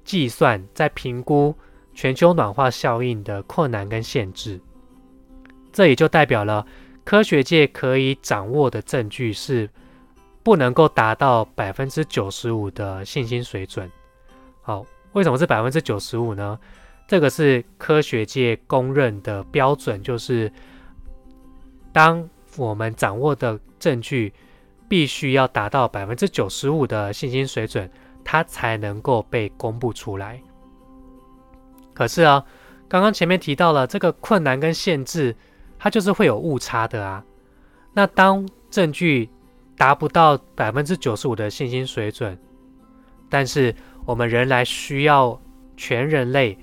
[0.02, 1.54] 计算、在评估
[1.92, 4.58] 全球暖化效应的困难跟限制，
[5.74, 6.66] 这也就代表了。
[7.06, 9.70] 科学界可以掌握的证据是
[10.42, 13.88] 不能够达到百分之九十五的信心水准。
[14.60, 16.58] 好，为什么是百分之九十五呢？
[17.06, 20.52] 这个是科学界公认的标准，就是
[21.92, 24.34] 当我们掌握的证据
[24.88, 27.88] 必须要达到百分之九十五的信心水准，
[28.24, 30.42] 它才能够被公布出来。
[31.94, 32.44] 可是啊，
[32.88, 35.36] 刚刚前面提到了这个困难跟限制。
[35.78, 37.24] 它就是会有误差的啊。
[37.92, 39.28] 那当证据
[39.76, 42.38] 达不到百分之九十五的信心水准，
[43.28, 45.40] 但是我们仍然需要
[45.76, 46.58] 全人类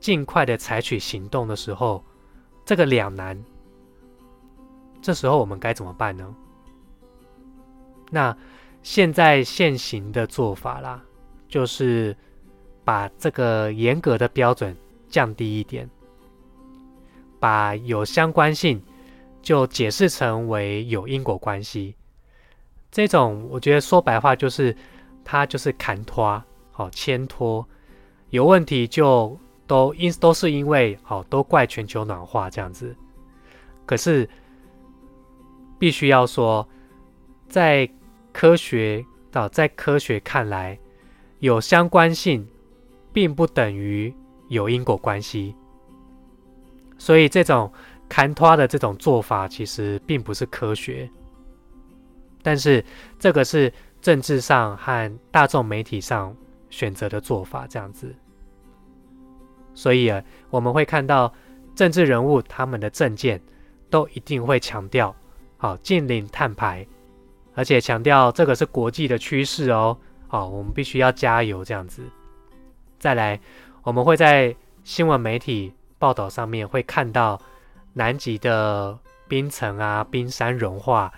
[0.00, 2.04] 尽快的采取行动的时候，
[2.64, 3.42] 这个两难，
[5.00, 6.34] 这时候我们该怎么办呢？
[8.10, 8.36] 那
[8.82, 11.02] 现在现行的做法啦，
[11.48, 12.16] 就是
[12.84, 14.76] 把这个严格的标准
[15.08, 15.88] 降低一点。
[17.44, 18.82] 把有相关性
[19.42, 21.94] 就解释成为有因果关系，
[22.90, 24.74] 这种我觉得说白话就是
[25.22, 27.62] 它就是砍拖，好牵拖，
[28.30, 32.96] 有问题就都因都是因为好都怪全球暖化这样子。
[33.84, 34.26] 可是
[35.78, 36.66] 必须要说，
[37.46, 37.86] 在
[38.32, 40.78] 科学到在科学看来，
[41.40, 42.48] 有相关性
[43.12, 44.14] 并不等于
[44.48, 45.54] 有因果关系。
[46.96, 47.70] 所以这种
[48.08, 51.10] 砍拖的这种做法其实并不是科学，
[52.42, 52.84] 但是
[53.18, 56.34] 这个是政治上和大众媒体上
[56.70, 58.14] 选择的做法，这样子。
[59.74, 61.32] 所以啊，我们会看到
[61.74, 63.40] 政治人物他们的政见
[63.90, 65.14] 都一定会强调，
[65.56, 66.86] 好禁令碳排，
[67.54, 72.02] 而且强调这个是国际的趋势哦，好，我们必须要加油这样子。
[73.00, 73.40] 再来，
[73.82, 74.54] 我们会在
[74.84, 75.72] 新闻媒体。
[76.04, 77.40] 报道上面会看到
[77.94, 81.10] 南极的冰层啊，冰山融化，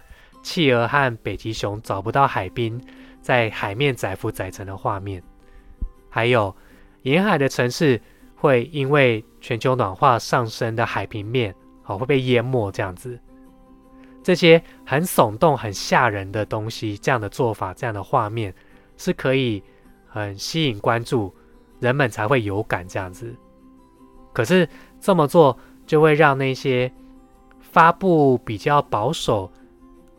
[0.44, 2.80] 企鹅和北极熊找不到海冰，
[3.20, 5.20] 在海面载浮载沉的画面，
[6.08, 6.54] 还有
[7.02, 8.00] 沿海的城市
[8.36, 13.18] 会因为全球暖化上升的海平面，好会被淹没这样子。
[14.22, 18.54] 这些很耸动、很吓人的东西，这样的做法、这样的画面
[18.96, 19.60] 是可以
[20.06, 21.34] 很吸引关注，
[21.80, 23.34] 人们才会有感这样子。
[24.36, 24.68] 可是
[25.00, 26.92] 这么做就会让那些
[27.58, 29.50] 发布比较保守，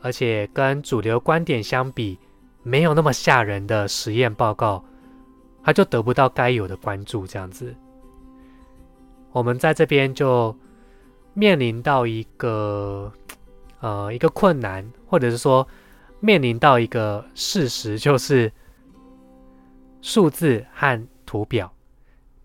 [0.01, 2.17] 而且跟主流观点相比
[2.63, 4.83] 没有那么吓人的实验报告，
[5.61, 7.27] 它就得不到该有的关注。
[7.27, 7.75] 这样子，
[9.31, 10.57] 我们在这边就
[11.35, 13.13] 面临到一个
[13.81, 15.67] 呃一个困难，或者是说
[16.19, 18.51] 面临到一个事实，就是
[20.01, 21.71] 数字和图表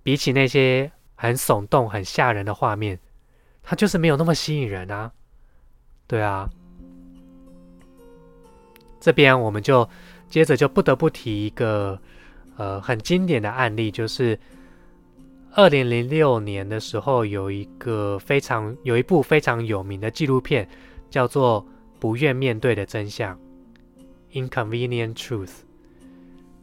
[0.02, 2.98] 比起那些很耸动、很吓人的画面，
[3.62, 5.12] 它就是没有那么吸引人啊。
[6.08, 6.50] 对啊，
[8.98, 9.88] 这边我们就
[10.28, 11.96] 接着就不得不提一个
[12.56, 14.36] 呃很经典的案例，就是。
[15.54, 20.66] 二零零六年的时候，有一个非常有一部非常有名的纪录片，
[21.10, 21.62] 叫做
[22.00, 23.38] 《不愿面对的真相》
[24.48, 25.56] （Inconvenient Truth）。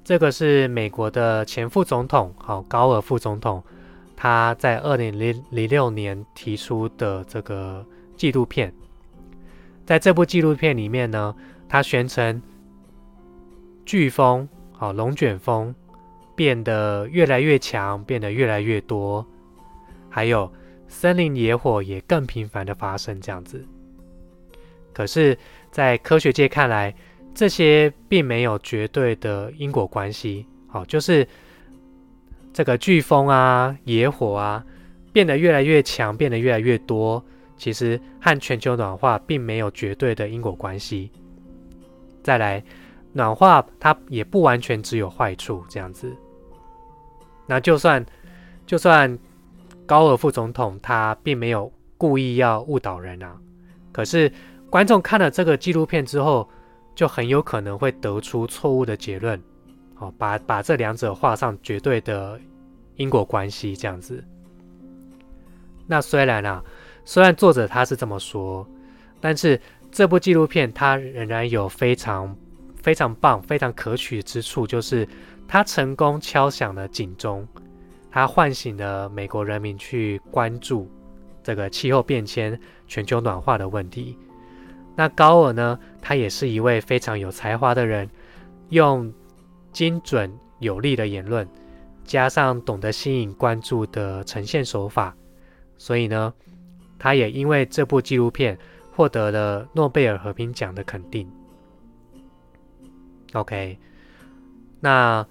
[0.03, 3.63] 这个是美国的前副总统，好高尔副总统，
[4.21, 7.85] 他在二零零零六年提出的这个
[8.17, 8.73] 纪录片。
[9.85, 11.33] 在这部纪录片里面呢，
[11.69, 12.41] 他宣称
[13.85, 15.73] 飓风，好龙卷风。
[16.35, 19.25] 变得越来越强，变得越来越多，
[20.09, 20.49] 还有
[20.87, 23.61] 森林野火也更频繁的发生，这样子。
[24.93, 25.37] 可是，
[25.69, 26.95] 在科学界看来，
[27.35, 30.45] 这些并没有绝对的因果关系。
[30.69, 31.27] 好，就是
[32.59, 34.61] 这个飓风啊、野火啊，
[35.13, 37.23] 变得越来越强，变得越来越多，
[37.55, 41.09] 其实和全球暖化并没有绝对的因果关系。
[42.21, 42.61] 再来，
[43.13, 46.13] 暖化它也不完全只有坏处，这样子。
[47.47, 48.05] 那就算
[48.65, 49.17] 就算
[49.85, 53.37] 高尔副总统他并没有故意要误导人啊，
[53.93, 54.29] 可是
[54.69, 56.45] 观众看了这个纪录片之后，
[56.93, 59.41] 就很有可能会得出错误的结论，
[59.95, 62.37] 好，把把这两者画上绝对的
[62.99, 64.23] 因果关系这样子。
[65.87, 66.63] 那虽然啊，
[67.03, 68.63] 虽然作者他是这么说，
[69.19, 69.59] 但是
[69.91, 72.37] 这部纪录片它仍然有非常
[72.75, 75.07] 非常棒、非常可取之处，就是。
[75.51, 77.43] 他成功敲响了警钟，
[78.11, 80.87] 他唤醒了美国人民去关注
[81.41, 82.55] 这个气候变迁、
[82.87, 84.15] 全球暖化的问题。
[84.95, 85.79] 那高尔呢？
[85.99, 88.07] 他也是一位非常有才华的人，
[88.69, 89.11] 用
[89.71, 91.47] 精准有力的言论，
[92.09, 95.15] 加上懂得吸引关注的呈现手法，
[95.77, 96.33] 所以呢，
[96.97, 98.57] 他也因为这部纪录片
[98.91, 101.29] 获得了诺贝尔和平奖的肯定。
[103.33, 103.77] OK，
[104.79, 105.23] 那。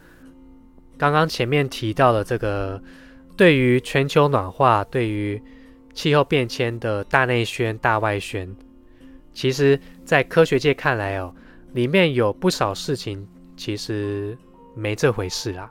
[1.00, 2.82] 刚刚前面提到了这个，
[3.36, 5.40] 对于全球暖化、对于
[5.94, 8.52] 气候变迁的大内宣、大外宣，
[9.32, 11.32] 其实，在科学界看来哦，
[11.72, 13.24] 里面有不少事情
[13.56, 14.36] 其实
[14.74, 15.70] 没这回事啦，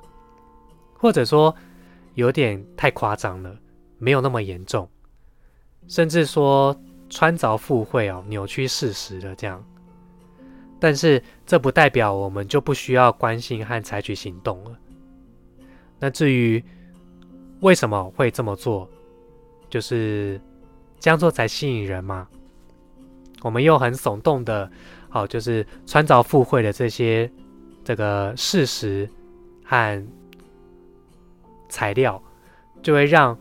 [0.98, 1.56] 或者说
[2.16, 3.56] 有点太夸张了，
[3.98, 4.90] 没有那么严重，
[5.88, 6.76] 甚至说
[7.10, 9.64] 穿凿附会哦，扭曲事实的这样。
[10.80, 14.78] 但是这不代表我们就不需要关心和采取行动了。
[16.00, 16.64] 那至于
[17.62, 18.88] 为什么会这么做，
[19.70, 20.40] 就是
[21.00, 22.28] 这样做才吸引人吗？
[23.42, 24.70] 我们又很耸动的，
[25.10, 27.32] 好，就是穿凿附会的这些
[27.84, 29.10] 这个事实
[29.64, 30.08] 和
[31.70, 32.22] 材料，
[32.82, 33.38] 就会让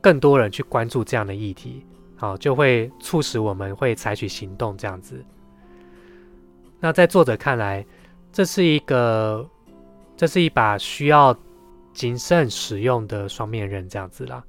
[0.00, 1.84] 更多人去关注这样的议题，
[2.16, 5.24] 好，就会促使我们会采取行动这样子。
[6.80, 7.84] 那在作者看来，
[8.32, 9.48] 这是一个，
[10.16, 11.36] 这是一把需要。
[11.94, 14.44] 谨慎使用的双面刃这样子啦，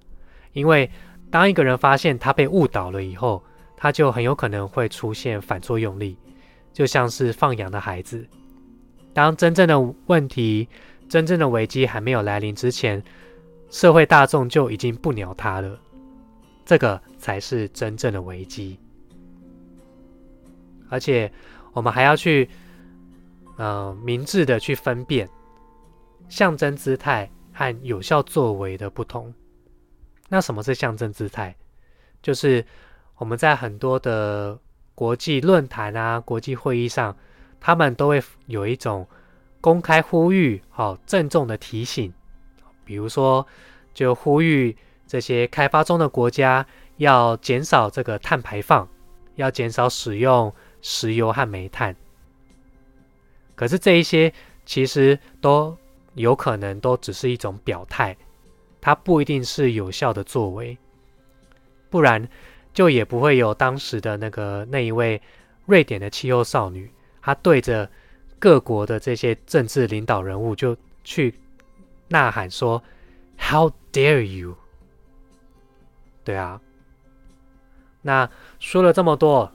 [0.53, 0.87] 因为
[1.31, 3.41] 当一个人发现他被误导了以后，
[3.75, 6.15] 他就很有可能会出现反作用力，
[6.71, 8.23] 就像是放羊的孩子，
[9.15, 10.67] 当真正的问题、
[11.10, 13.04] 真正的危机还没有来临之前，
[13.69, 15.78] 社会大众就已经不鸟他了，
[16.63, 18.80] 这个才是真正的危机。
[20.89, 21.30] 而且
[21.74, 22.48] 我们还要去，
[23.58, 25.28] 呃，明智的去分辨
[26.30, 27.30] 象征姿态。
[27.52, 29.34] 和有效作为的不同。
[30.30, 31.54] 那什么是象征姿态？
[32.22, 32.65] 就是
[33.17, 34.58] 我们在很多的
[34.95, 37.13] 国际论坛啊、国际会议上，
[37.60, 39.05] 他们都会有一种
[39.62, 42.14] 公开呼吁、好郑重的提醒，
[42.84, 43.45] 比如说，
[43.93, 44.76] 就呼吁
[45.07, 46.66] 这些开发中的国家
[46.97, 48.88] 要减少这个碳排放，
[49.36, 51.95] 要减少使用石油和煤炭。
[53.55, 54.34] 可是这一些
[54.66, 55.78] 其实都。
[56.16, 58.18] 有可能都只是一种表态，
[58.82, 60.78] 它不一定是有效的作为，
[61.89, 62.28] 不然
[62.74, 65.22] 就也不会有当时的那个那一位
[65.66, 66.91] 瑞典的气候少女，
[67.22, 67.89] 她对着
[68.39, 71.35] 各国的这些政治领导人物就去
[72.07, 72.81] 呐喊说
[73.37, 74.55] ：“How dare you！”
[76.23, 76.61] 对啊，
[78.01, 78.29] 那
[78.59, 79.51] 说了这么多，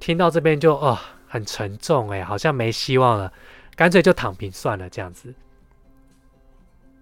[0.00, 0.98] 听到这边就哦
[1.28, 3.32] 很沉重哎，好像没希望了，
[3.74, 5.34] 干脆就躺平算了这样子。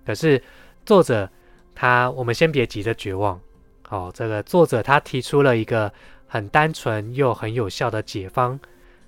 [0.04, 0.42] 可是，
[0.84, 1.30] 作者
[1.74, 3.40] 他，我们先别急着绝望，
[3.88, 5.92] 好，这个作者他提出了一个
[6.26, 8.58] 很单纯又很有效的解方，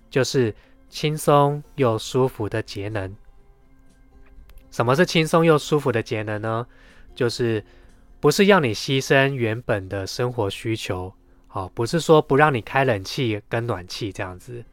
[0.09, 0.55] 就是
[0.89, 3.15] 轻松又舒服的节能。
[4.71, 6.67] 什么是轻松又舒服的节能呢？
[7.15, 7.65] 就是
[8.21, 11.15] 不是要你牺牲原本的生活需求，
[11.49, 14.65] 好，不是说不让你开冷气跟暖气这样子。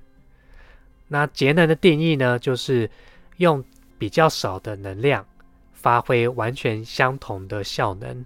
[1.08, 2.90] 那节能的定义呢，就是
[3.38, 3.64] 用
[3.98, 5.26] 比较少的能量，
[5.72, 8.26] 发挥完全相同的效能。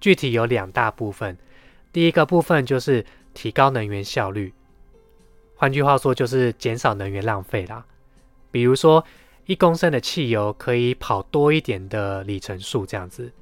[0.00, 1.36] 具体有两大部分，
[1.92, 3.04] 第一个部分就是
[3.34, 4.52] 提高能源效率，
[5.56, 7.84] 换句话说就是减少能源浪费啦。
[8.50, 9.04] 比如说
[9.46, 13.32] 一公升的汽油可以跑多一点的里程数这样子。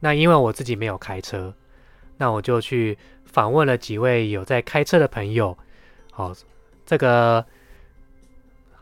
[0.00, 1.54] 那因为我自己没有开车，
[2.18, 5.56] 那我就去访问了几位有在开车的朋友。
[6.12, 6.32] 好，
[6.84, 7.44] 这个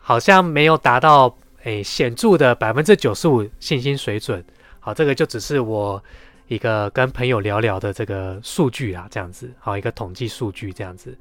[0.00, 4.44] 好像没有达到诶显著的百分之九十五信心水准。
[4.80, 6.02] 好，这个就只是我
[6.48, 11.16] 一个跟朋友聊聊的这个数据啊，这样子，好一个统计数据这样子。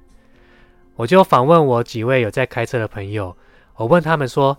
[0.95, 3.35] 我就访问我几位有在开车的朋友，
[3.75, 4.57] 我问他们说：“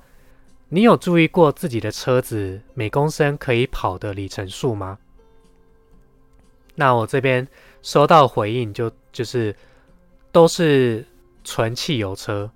[0.71, 4.99] 你有注意过自己的车子每公升可以跑的里程数吗？”
[6.75, 7.47] 那我这边
[7.83, 9.55] 收到回应就就是
[10.31, 11.05] 都是
[11.45, 12.51] 纯汽油车，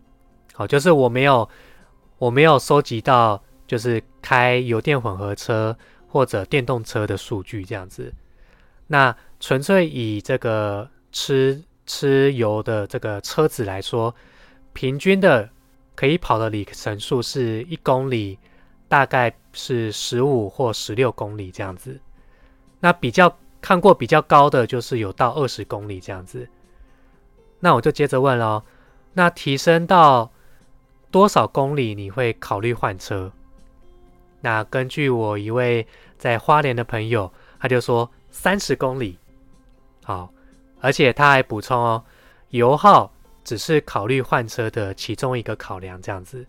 [0.54, 1.48] 好，就是我没有
[2.18, 5.76] 我没有收集到就是开油电混合车。
[6.08, 8.10] 或者电动车的数据这样子，
[8.86, 14.14] 那纯粹以这个吃吃油的这个车子来说，
[14.72, 15.48] 平均的
[15.94, 18.38] 可以跑的里程数是一公里
[18.88, 21.98] 大概是十五或十六公里这样子。
[22.80, 26.46] 那比较看过比较高的就是有到二十公里这样子。
[27.60, 28.62] 那我就接着问喽，
[29.14, 30.30] 那提升到
[31.10, 33.32] 多少公里你会考虑换车？
[34.42, 35.86] 那根据我一位
[36.18, 39.18] 在花莲的朋友，他就说三十公里，
[40.04, 40.30] 好，
[40.80, 42.04] 而且他还补充哦，
[42.50, 43.12] 油耗
[43.44, 46.46] 只是考虑换车的其中一个考量，这样子。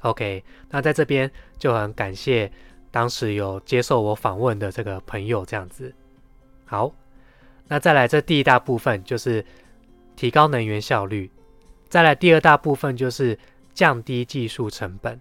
[0.00, 2.50] OK，那在这边就很感谢
[2.90, 5.94] 当时有接受我访问的这个朋友，这样子。
[6.64, 6.92] 好，
[7.68, 9.44] 那再来这第一大部分就是
[10.16, 11.30] 提高能源效率，
[11.88, 13.38] 再来第二大部分就是
[13.74, 15.20] 降低技术成本。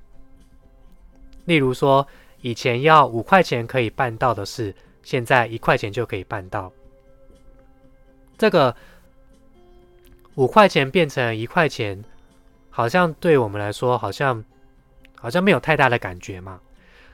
[1.46, 2.06] 例如说，
[2.42, 4.74] 以前要五块钱可以办到的事，
[5.04, 6.72] 现在一块钱就可以办到。
[8.42, 8.76] 这个
[10.34, 12.04] 五块钱变成一块钱，
[12.72, 14.44] 好像对我们来说，好像
[15.16, 16.60] 好像没有太大的感觉嘛。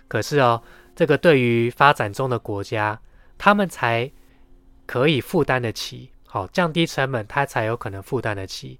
[0.07, 0.63] 可是哦，
[0.95, 2.97] 这个对于发展中的国家，
[3.37, 4.09] 他们才
[4.85, 8.79] 可以负担得起，好降低成本，他才有可能负担得起。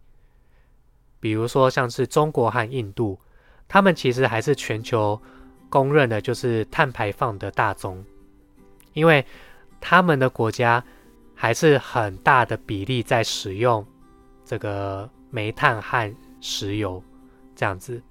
[1.19, 3.19] 比如说，像是中国和印度，
[3.67, 5.21] 他们其实还是全球。
[5.69, 8.01] 公认的就是碳排放的大宗，
[8.93, 9.25] 因为
[9.81, 10.81] 他们的国家
[11.37, 13.85] 还是很大的比例在使用
[14.43, 17.01] 这个煤炭和石油
[17.55, 18.01] 这样子。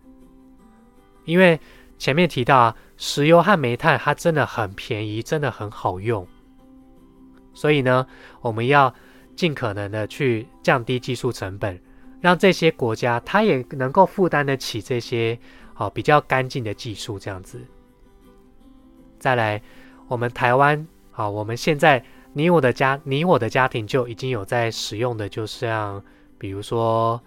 [1.24, 1.60] 因为
[1.98, 6.26] 前面提到啊，石油和煤炭它真的很便宜，真的很好用，
[7.52, 8.06] 所以呢，
[8.40, 8.94] 我们要
[9.34, 11.78] 尽可能的去降低技术成本，
[12.20, 15.38] 让这些国家它也能够负担得起这些。
[15.78, 17.60] 好，比较干净的技术这样子。
[19.18, 19.60] 再来，
[20.08, 22.02] 我们台湾，好，我们现在
[22.36, 26.04] 你我的家，你我的家庭就已经有在使用的，就像
[26.36, 27.18] 比如说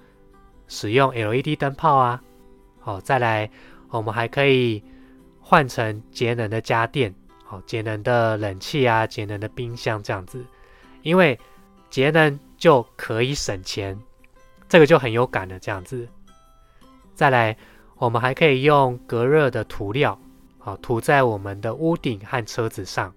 [0.68, 2.22] 使用 LED 灯泡啊。
[2.80, 3.50] 好，再来，
[3.90, 4.84] 我们还可以
[5.40, 7.12] 换成节能的家电，
[7.44, 10.46] 好，节能的冷气啊，节能的冰箱这样子。
[11.02, 11.40] 因为
[11.90, 14.00] 节能就可以省钱，
[14.68, 16.08] 这个就很有感的这样子。
[17.16, 17.58] 再来。
[17.98, 20.18] 我们还可以用隔热的涂料，
[20.58, 23.14] 好涂在我们的屋顶和车子上，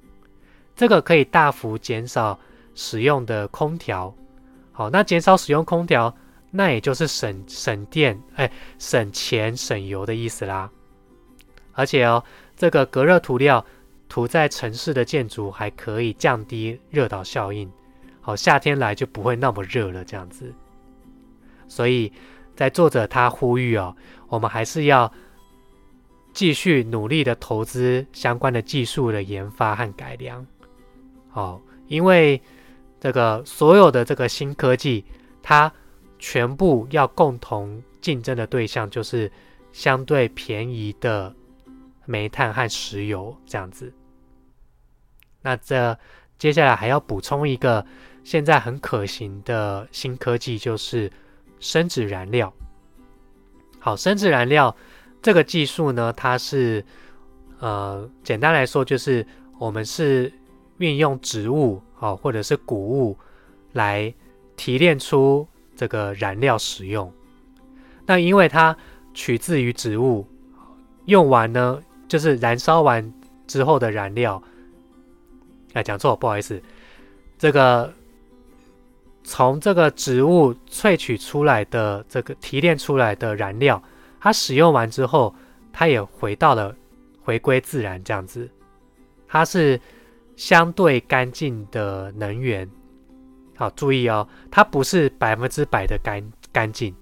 [0.74, 2.38] 这个可以大幅减少
[2.74, 4.14] 使用的空调。
[4.72, 6.14] 好，那减少使用空调，
[6.50, 10.70] 那也就是省省电，哎，省钱省油的意思啦。
[11.72, 12.22] 而且哦，
[12.56, 13.64] 这个隔热涂料
[14.08, 17.70] 涂在城市的建筑，还可以降低热岛效应。
[18.20, 20.52] 好，夏天来就不会那么热了，这样子。
[21.68, 22.12] 所以。
[22.54, 23.96] 在作者他呼吁哦，
[24.28, 25.10] 我们还是要
[26.34, 30.46] 继续努力的投资相关的技术的研发和改良，
[31.32, 32.40] 好，因为
[33.00, 35.04] 这个所有的这个新科技，
[35.42, 35.72] 它
[36.20, 39.28] 全部要共同竞争的对象就是
[39.72, 41.34] 相对便宜的
[42.06, 43.92] 煤炭和石油这样子。
[45.40, 45.98] 那这
[46.38, 47.84] 接下来还要补充一个
[48.22, 51.10] 现在很可行的新科技，就是。
[51.62, 52.52] 生质燃料，
[53.78, 54.74] 好，生质燃料
[55.22, 56.84] 这个技术呢，它是
[57.60, 59.24] 呃，简单来说就是
[59.60, 60.32] 我们是
[60.78, 63.16] 运用植物哦或者是谷物
[63.72, 64.12] 来
[64.56, 65.46] 提炼出
[65.76, 67.12] 这个燃料使用。
[68.06, 68.76] 那因为它
[69.14, 70.26] 取自于植物，
[71.06, 73.12] 用完呢就是燃烧完
[73.46, 74.42] 之后的燃料。
[75.72, 76.62] 哎，讲错，不好意思，
[77.38, 77.92] 这个。
[79.24, 83.80] 从这个植物萃取出来的这个提炼出来的燃料，
[84.18, 85.32] 它使用完之后，
[85.72, 86.74] 它也回到了
[87.22, 88.50] 回归自然这样子。
[89.28, 89.80] 它是
[90.36, 92.68] 相对干净的能源。
[93.56, 96.22] 好，注意哦，它不是百分之百的干
[96.52, 96.94] 干净，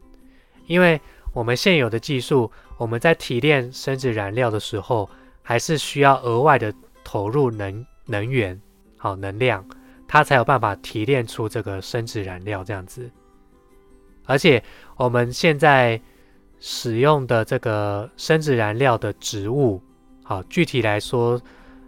[0.66, 1.00] 因为
[1.32, 5.08] 我们现有的技术，我们在提炼生殖燃料的时候，
[5.42, 6.74] 还是需要额外的
[7.04, 8.60] 投入能能源，
[8.96, 9.64] 好能量。
[10.08, 13.08] 它才有办法提炼出这个生殖燃料这样子，
[14.24, 14.60] 而且
[14.96, 16.00] 我们现在
[16.58, 19.80] 使用的这个生殖燃料的植物，
[20.24, 21.40] 好，具体来说，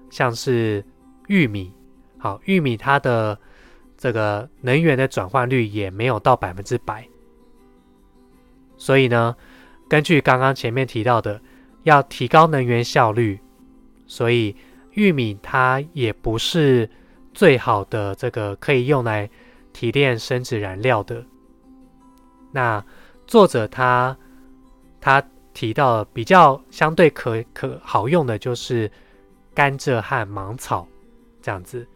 [0.08, 0.84] 像是
[1.28, 1.72] 玉米，
[2.18, 3.38] 好，玉米它的
[3.96, 7.06] 这个能源的转换率也没有到百分之百，
[8.76, 9.36] 所以呢，
[9.88, 11.40] 根据刚刚前面提到的，
[11.82, 13.38] 要提高能源效率，
[14.06, 14.56] 所以
[14.92, 16.88] 玉米它也不是。
[17.34, 19.26] 最好的这个可以用来
[19.72, 21.24] 提炼生殖燃料的，
[22.50, 22.84] 那
[23.26, 24.14] 作者他
[25.00, 28.92] 他提到比较相对可可好用的就是
[29.54, 30.86] 甘蔗和芒草
[31.42, 31.86] 这样子，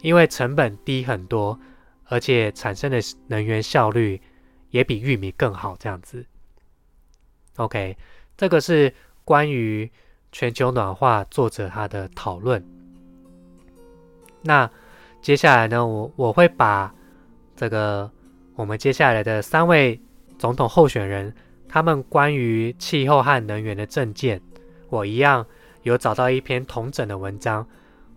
[0.00, 1.58] 因为成本低很多，
[2.04, 4.20] 而且产生的能源效率
[4.70, 6.24] 也比玉米更好这样子。
[7.56, 7.96] OK，
[8.36, 8.94] 这个是
[9.24, 9.90] 关于
[10.32, 12.64] 全球暖化作者他的讨论。
[14.42, 14.70] 那
[15.20, 16.94] 接下来呢，我我会把
[17.54, 18.10] 这个
[18.54, 20.00] 我们接下来的三位
[20.38, 21.34] 总统候选人
[21.68, 24.40] 他们关于气候和能源的政见，
[24.88, 25.44] 我一样
[25.82, 27.66] 有找到一篇同整的文章，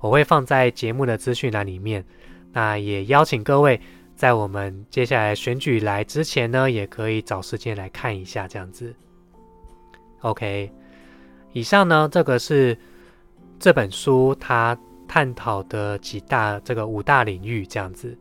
[0.04, 2.04] 我会放在节目的资讯栏里面。
[2.52, 3.80] 那也邀请各位
[4.16, 8.94] 在我们接下来选举来之前呢，也可以找时间来看一下这样子。
[10.20, 10.70] OK，
[11.54, 12.78] 以上呢，这个是
[13.58, 14.78] 这本书它。
[15.06, 18.18] 探讨的几大这个五大领域这样子，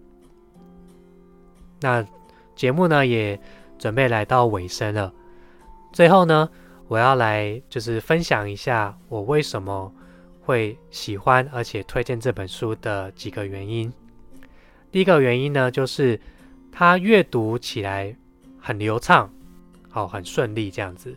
[1.80, 2.04] 那
[2.54, 3.38] 节目呢也
[3.78, 5.10] 准备来到尾声了。
[5.90, 6.50] 最后呢，
[6.88, 9.90] 我要来就是分享一下我为什么
[10.42, 13.92] 会喜欢而且推荐这本书的几个原因。
[14.90, 16.20] 第一个原因呢，就是
[16.70, 18.14] 它阅读起来
[18.60, 19.32] 很流畅，
[19.88, 21.16] 好，很顺利这样子。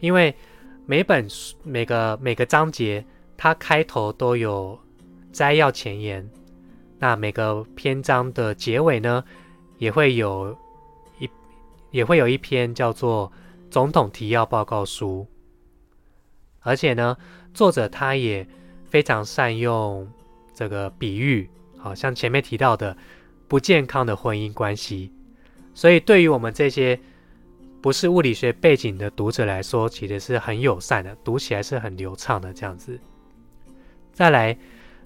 [0.00, 0.34] 因为
[0.86, 3.04] 每本书每个每个章节。
[3.36, 4.78] 它开头都有
[5.32, 6.30] 摘要前言，
[7.00, 9.24] 那每个篇章的结尾呢，
[9.76, 10.56] 也会有
[11.18, 11.28] 一
[11.90, 13.30] 也会有一篇叫做
[13.68, 15.26] 总统提要报告书。
[16.60, 17.16] 而且呢，
[17.54, 18.46] 作者他也
[18.84, 20.06] 非常善用
[20.52, 21.48] 这个比喻，
[21.78, 22.96] 好像前面提到的
[23.48, 25.10] 不健康的婚姻关系，
[25.72, 26.98] 所以对于我们这些
[27.80, 32.98] 不是物理学背景的读者来说，其实是很友善的，读起来是很流畅的这样子。
[34.12, 34.56] 再来，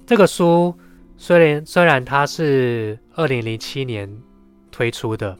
[0.07, 0.75] 这个书
[1.17, 4.23] 虽然虽然它是二零零七年
[4.71, 5.37] 推出的，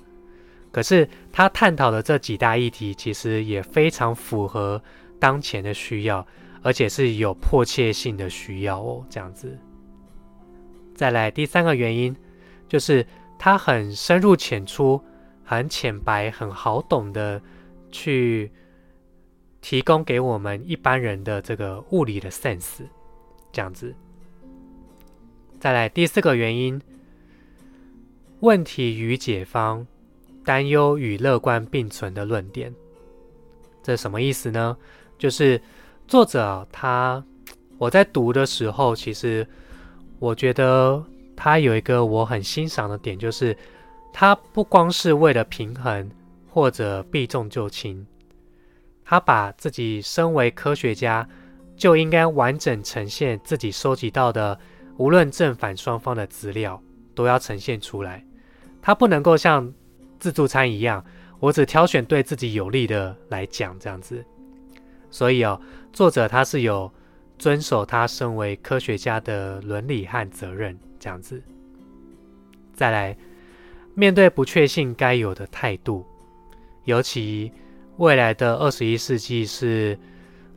[0.73, 4.83] 可是它探讨的这几大议题其实也非常符合
[5.21, 6.27] 当前的需要，
[6.63, 9.05] 而且是有迫切性的需要哦。
[9.09, 9.59] 这样子，
[10.95, 12.15] 再来第三个原因
[12.69, 13.07] 就是
[13.39, 15.01] 它很深入浅出、
[15.45, 17.41] 很浅白、很好懂的
[17.91, 18.51] 去
[19.61, 22.83] 提供给我们一般人的这个物理的 sense。
[23.51, 23.95] 这样子，
[25.59, 26.81] 再来第四个原因：
[28.41, 29.87] 问题与解方，
[30.45, 32.73] 担忧与乐观并存的论点。
[33.83, 34.77] 这什么意思呢？
[35.17, 35.61] 就是
[36.09, 37.23] 作者他，
[37.77, 39.47] 我在读的时候，其实
[40.19, 41.01] 我觉得
[41.37, 43.57] 他有一个我很欣赏的点，就是
[44.13, 46.11] 他不光是为了平衡
[46.49, 48.05] 或者避重就轻，
[49.05, 51.29] 他把自己身为科学家。
[51.77, 54.59] 就应该完整呈现自己收集到的，
[54.97, 56.83] 无论正反双方的资料
[57.15, 58.27] 都要呈现出来。
[58.83, 59.73] 他不能够像
[60.19, 61.05] 自助餐一样，
[61.39, 64.25] 我只挑选对自己有利的来讲这样子。
[65.09, 65.61] 所以哦，
[65.93, 66.93] 作者他是有
[67.39, 71.43] 遵守他身为科学家的伦理和责任这样子。
[72.75, 73.17] 再来，
[73.95, 76.07] 面对不确信该有的态度，
[76.85, 77.53] 尤其
[77.97, 79.99] 未来的二十一世纪是。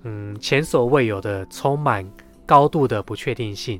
[0.03, 2.03] 嗯，前所未有的充满
[2.43, 3.79] 高度的不确定性，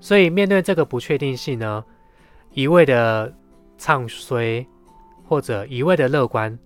[0.00, 1.84] 所以面对这个不确定性呢，
[2.54, 3.30] 一味的
[3.76, 4.66] 唱衰
[5.22, 6.58] 或者一味的乐观，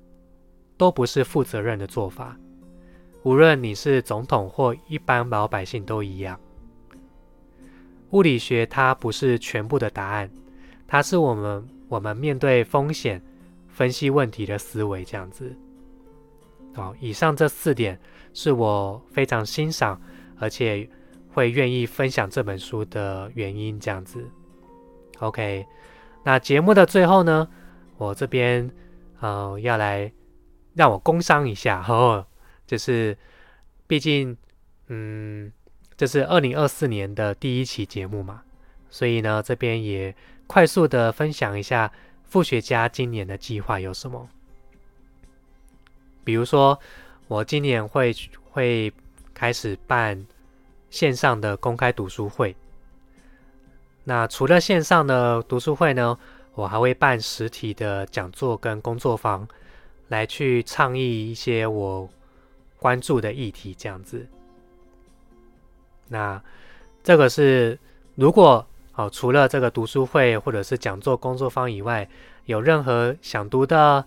[0.76, 2.36] 都不是负责任的做法。
[3.26, 6.38] 无论你是总统或一般老百姓都一样。
[8.10, 10.30] 物理学它不是全部的答案，
[10.86, 13.20] 它是我们我们面对风险、
[13.66, 15.52] 分析问题的思维这样子。
[16.72, 17.98] 好，以上这四点
[18.32, 20.00] 是我非常欣赏，
[20.38, 20.88] 而且
[21.32, 23.80] 会愿意分享这本书的原因。
[23.80, 24.24] 这样子
[25.18, 25.66] ，OK。
[26.22, 27.48] 那节目的最后呢，
[27.96, 28.70] 我这边
[29.18, 30.12] 呃要来
[30.74, 32.24] 让我工商一下，哦，
[32.66, 33.16] 就是
[33.86, 34.36] 毕竟
[34.88, 35.52] 嗯。
[35.98, 38.42] 这是二零二四年的第一期节目嘛，
[38.90, 40.14] 所以呢，这边也
[40.46, 41.90] 快速的分享一下
[42.22, 44.28] 副学家今年的计划有什么。
[46.22, 46.78] 比如说，
[47.28, 48.14] 我今年会
[48.50, 48.92] 会
[49.32, 50.26] 开始办
[50.90, 52.54] 线上的公开读书会。
[54.04, 56.18] 那除了线上的读书会呢，
[56.52, 59.48] 我还会办实体的讲座跟工作坊，
[60.08, 62.06] 来去倡议一些我
[62.86, 64.24] 关注的议题，这样子。
[66.06, 66.40] 那
[67.02, 67.76] 这个是，
[68.14, 68.64] 如果
[68.94, 72.08] 哦，除了这个读书会或者是讲座工作坊以外，
[72.44, 74.04] 有任何想读的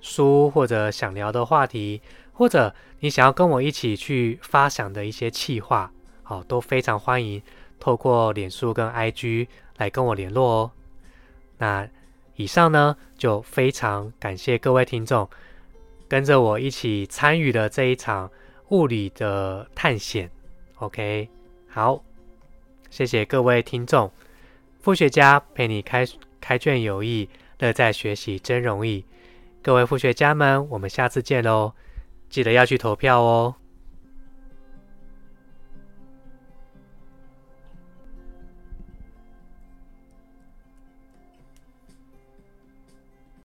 [0.00, 2.00] 书或者想聊的话题，
[2.34, 5.90] 或者你想要跟我一起去发想的一些企划，
[6.22, 7.42] 好，都非常欢迎
[7.80, 10.70] 透过脸书跟 IG 来跟我联络哦。
[11.58, 11.88] 那
[12.36, 15.28] 以上呢，就非常感谢各位听众
[16.08, 18.30] 跟着我一起参与了这一场
[18.70, 20.30] 物理的探险。
[20.76, 21.28] OK，
[21.68, 22.02] 好，
[22.88, 24.10] 谢谢各位听众。
[24.80, 26.06] 复学家陪你开
[26.40, 27.28] 开卷有益，
[27.58, 29.04] 乐在学习真容易。
[29.62, 31.72] 各位复学家们，我们下次见喽！
[32.30, 33.54] 记得要去投票哦。